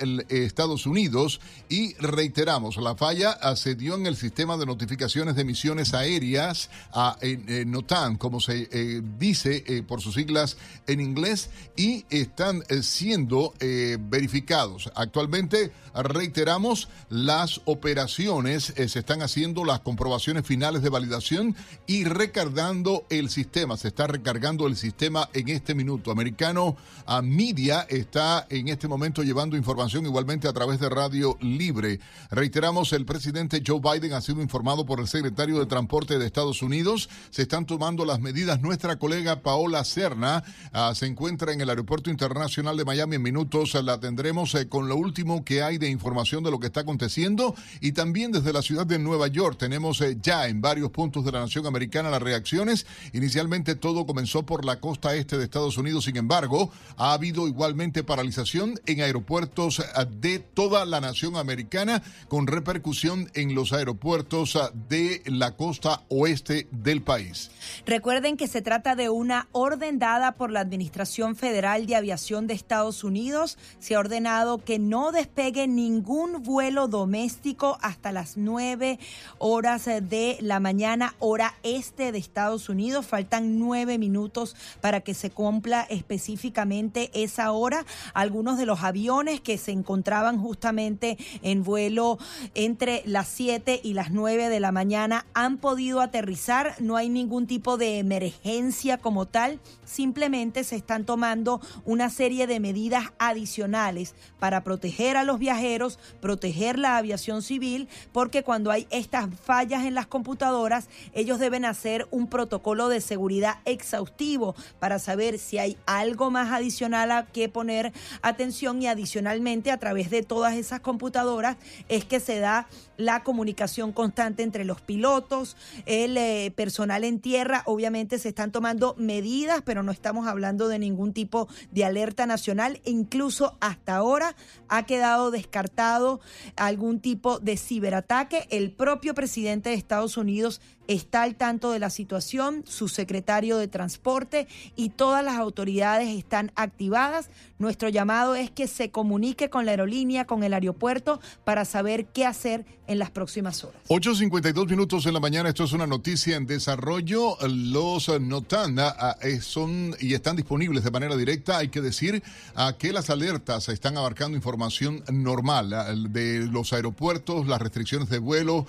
[0.45, 1.39] Estados Unidos.
[1.69, 7.17] Y reiteramos, la falla se dio en el sistema de notificaciones de emisiones aéreas a
[7.65, 10.57] NOTAN, como se eh, dice eh, por sus siglas
[10.87, 13.53] en inglés, y están eh, siendo
[13.99, 14.91] verificados.
[14.95, 21.55] Actualmente, reiteramos, las operaciones se están haciendo las comprobaciones finales de validación
[21.85, 23.77] y recargando el sistema.
[23.77, 26.11] Se está recargando el sistema en este minuto.
[26.11, 32.01] Americano a Media está en este momento llevando información igualmente a través de Radio Libre.
[32.31, 36.61] Reiteramos, el presidente Joe Biden ha sido informado por el secretario de Transporte de Estados
[36.61, 37.09] Unidos.
[37.29, 38.59] Se están tomando las medidas.
[38.59, 40.43] Nuestra colega Paola Serna
[40.73, 43.15] ah, se encuentra en el Aeropuerto Internacional de Miami.
[43.15, 46.67] En minutos la tendremos eh, con lo último que hay de información de lo que
[46.67, 47.55] está aconteciendo.
[47.79, 51.31] Y también desde la ciudad de Nueva York tenemos eh, ya en varios puntos de
[51.31, 52.85] la nación americana las reacciones.
[53.13, 56.03] Inicialmente todo comenzó por la costa este de Estados Unidos.
[56.03, 62.47] Sin embargo, ha habido igualmente paralización en aeropuertos ah, de toda la nación americana con
[62.47, 67.51] repercusión en los aeropuertos ah, de la costa oeste del país.
[67.85, 72.53] Recuerden que se trata de una orden dada por la Administración Federal de Aviación de
[72.53, 73.57] Estados Unidos.
[73.79, 78.99] Se ha ordenado que no despegue ningún vuelo doméstico hasta las 9
[79.39, 83.05] horas de la mañana, hora este de Estados Unidos.
[83.05, 87.85] Faltan nueve minutos para que se cumpla específicamente esa hora.
[88.13, 89.71] Algunos de los aviones que se
[90.07, 92.17] encontraban justamente en vuelo
[92.55, 96.75] entre las 7 y las 9 de la mañana han podido aterrizar.
[96.79, 99.59] No hay ningún tipo de emergencia como tal.
[99.87, 106.77] Simplemente se están tomando una serie de medidas adicionales para proteger a los viajeros, proteger
[106.77, 112.27] la aviación civil, porque cuando hay estas fallas en las computadoras, ellos deben hacer un
[112.27, 118.81] protocolo de seguridad exhaustivo para saber si hay algo más adicional a que poner atención
[118.81, 121.55] y adicionalmente a través de todas esas computadoras
[121.87, 122.67] es que se da
[122.97, 125.55] la comunicación constante entre los pilotos,
[125.85, 127.63] el eh, personal en tierra.
[127.65, 132.81] Obviamente se están tomando medidas, pero no estamos hablando de ningún tipo de alerta nacional.
[132.85, 134.35] E incluso hasta ahora
[134.67, 136.19] ha quedado descartado
[136.55, 138.47] algún tipo de ciberataque.
[138.49, 143.67] El propio presidente de Estados Unidos está al tanto de la situación, su secretario de
[143.67, 147.29] Transporte y todas las autoridades están activadas.
[147.59, 152.25] Nuestro llamado es que se comunique con la aerolínea, con el aeropuerto, para saber qué
[152.25, 153.81] hacer en las próximas horas.
[153.89, 157.37] 8.52 minutos en la mañana, esto es una noticia en desarrollo.
[157.47, 161.57] Los NOTAN ah, eh, son y están disponibles de manera directa.
[161.57, 162.23] Hay que decir
[162.55, 168.19] ah, que las alertas están abarcando información normal ah, de los aeropuertos, las restricciones de
[168.19, 168.65] vuelo.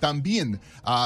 [0.00, 0.60] También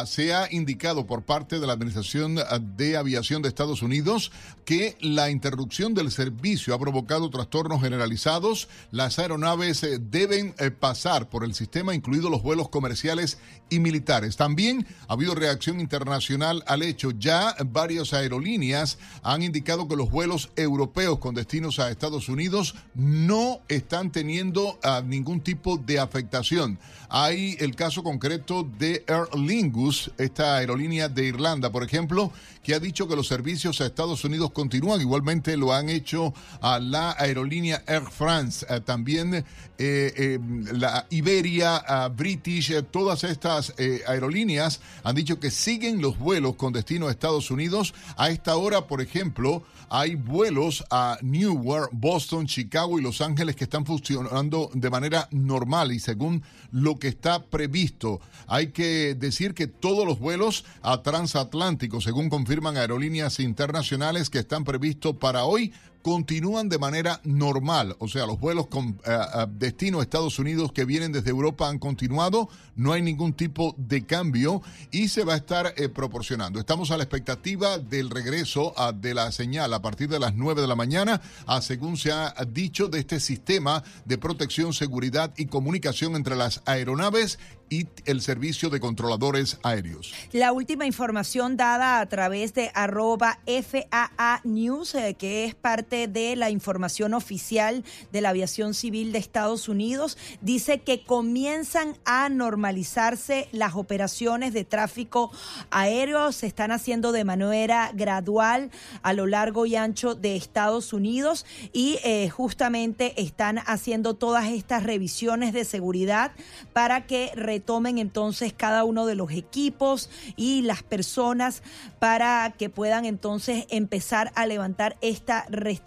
[0.07, 2.39] se indicado por parte de la Administración
[2.77, 4.33] de Aviación de Estados Unidos
[4.65, 8.69] que la interrupción del servicio ha provocado trastornos generalizados.
[8.91, 13.39] Las aeronaves eh, deben eh, pasar por el sistema, incluidos los vuelos comerciales
[13.71, 14.37] y militares.
[14.37, 17.11] También ha habido reacción internacional al hecho.
[17.13, 23.61] Ya varias aerolíneas han indicado que los vuelos europeos con destinos a Estados Unidos no
[23.69, 26.79] están teniendo ah, ningún tipo de afectación.
[27.17, 32.33] Hay el caso concreto de Aer Lingus, esta aerolínea de Irlanda, por ejemplo,
[32.65, 35.01] que ha dicho que los servicios a Estados Unidos continúan.
[35.01, 36.33] Igualmente lo han hecho
[36.63, 39.45] a la aerolínea Air France, eh, también eh,
[39.79, 40.39] eh,
[40.73, 43.75] la Iberia, British, todas estas
[44.07, 47.93] aerolíneas han dicho que siguen los vuelos con destino a Estados Unidos.
[48.17, 53.65] A esta hora, por ejemplo, hay vuelos a Newark, Boston, Chicago y Los Ángeles que
[53.65, 56.43] están funcionando de manera normal y según
[56.73, 58.21] lo que está previsto.
[58.47, 64.63] Hay que decir que todos los vuelos a transatlántico, según confirman aerolíneas internacionales que están
[64.63, 65.73] previstos para hoy,
[66.05, 67.97] continúan de manera normal.
[67.99, 69.19] O sea, los vuelos con eh,
[69.53, 74.05] destino a Estados Unidos que vienen desde Europa han continuado, no hay ningún tipo de
[74.05, 74.61] cambio
[74.91, 76.61] y se va a estar eh, proporcionando.
[76.61, 80.69] Estamos a la expectativa del regreso de la señal a partir de las 9 de
[80.69, 81.23] la mañana,
[81.63, 87.39] según se ha dicho, de este sistema de protección, seguridad y comunicación entre las aeronaves
[87.71, 90.13] y el servicio de controladores aéreos.
[90.33, 96.37] La última información dada a través de arroba FAA News, eh, que es parte de
[96.37, 103.49] la información oficial de la aviación civil de Estados Unidos, dice que comienzan a normalizarse
[103.53, 105.31] las operaciones de tráfico
[105.71, 108.71] aéreo, se están haciendo de manera gradual
[109.03, 114.83] a lo largo y ancho de Estados Unidos y eh, justamente están haciendo todas estas
[114.83, 116.33] revisiones de seguridad
[116.73, 121.63] para que retomen entonces cada uno de los equipos y las personas
[121.99, 125.84] para que puedan entonces empezar a levantar esta restricción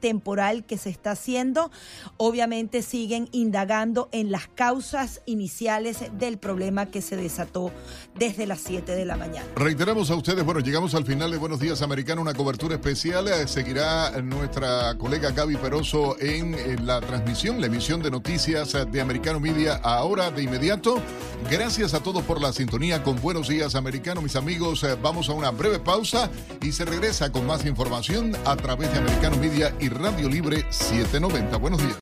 [0.00, 1.70] temporal que se está haciendo.
[2.16, 7.72] Obviamente siguen indagando en las causas iniciales del problema que se desató
[8.16, 9.46] desde las 7 de la mañana.
[9.56, 13.28] Reiteramos a ustedes, bueno, llegamos al final de Buenos Días Americano, una cobertura especial.
[13.28, 19.00] Eh, seguirá nuestra colega Gaby Peroso en, la transmisión, la emisión de noticias eh, de
[19.00, 21.00] Americano Media ahora de inmediato.
[21.50, 24.84] Gracias a todos por la sintonía con Buenos Días Americano, mis amigos.
[24.84, 26.30] Eh, Vamos a una breve pausa
[26.60, 31.56] y se regresa con más información a través de Americano Media y Radio Libre 790.
[31.56, 31.96] Buenos días.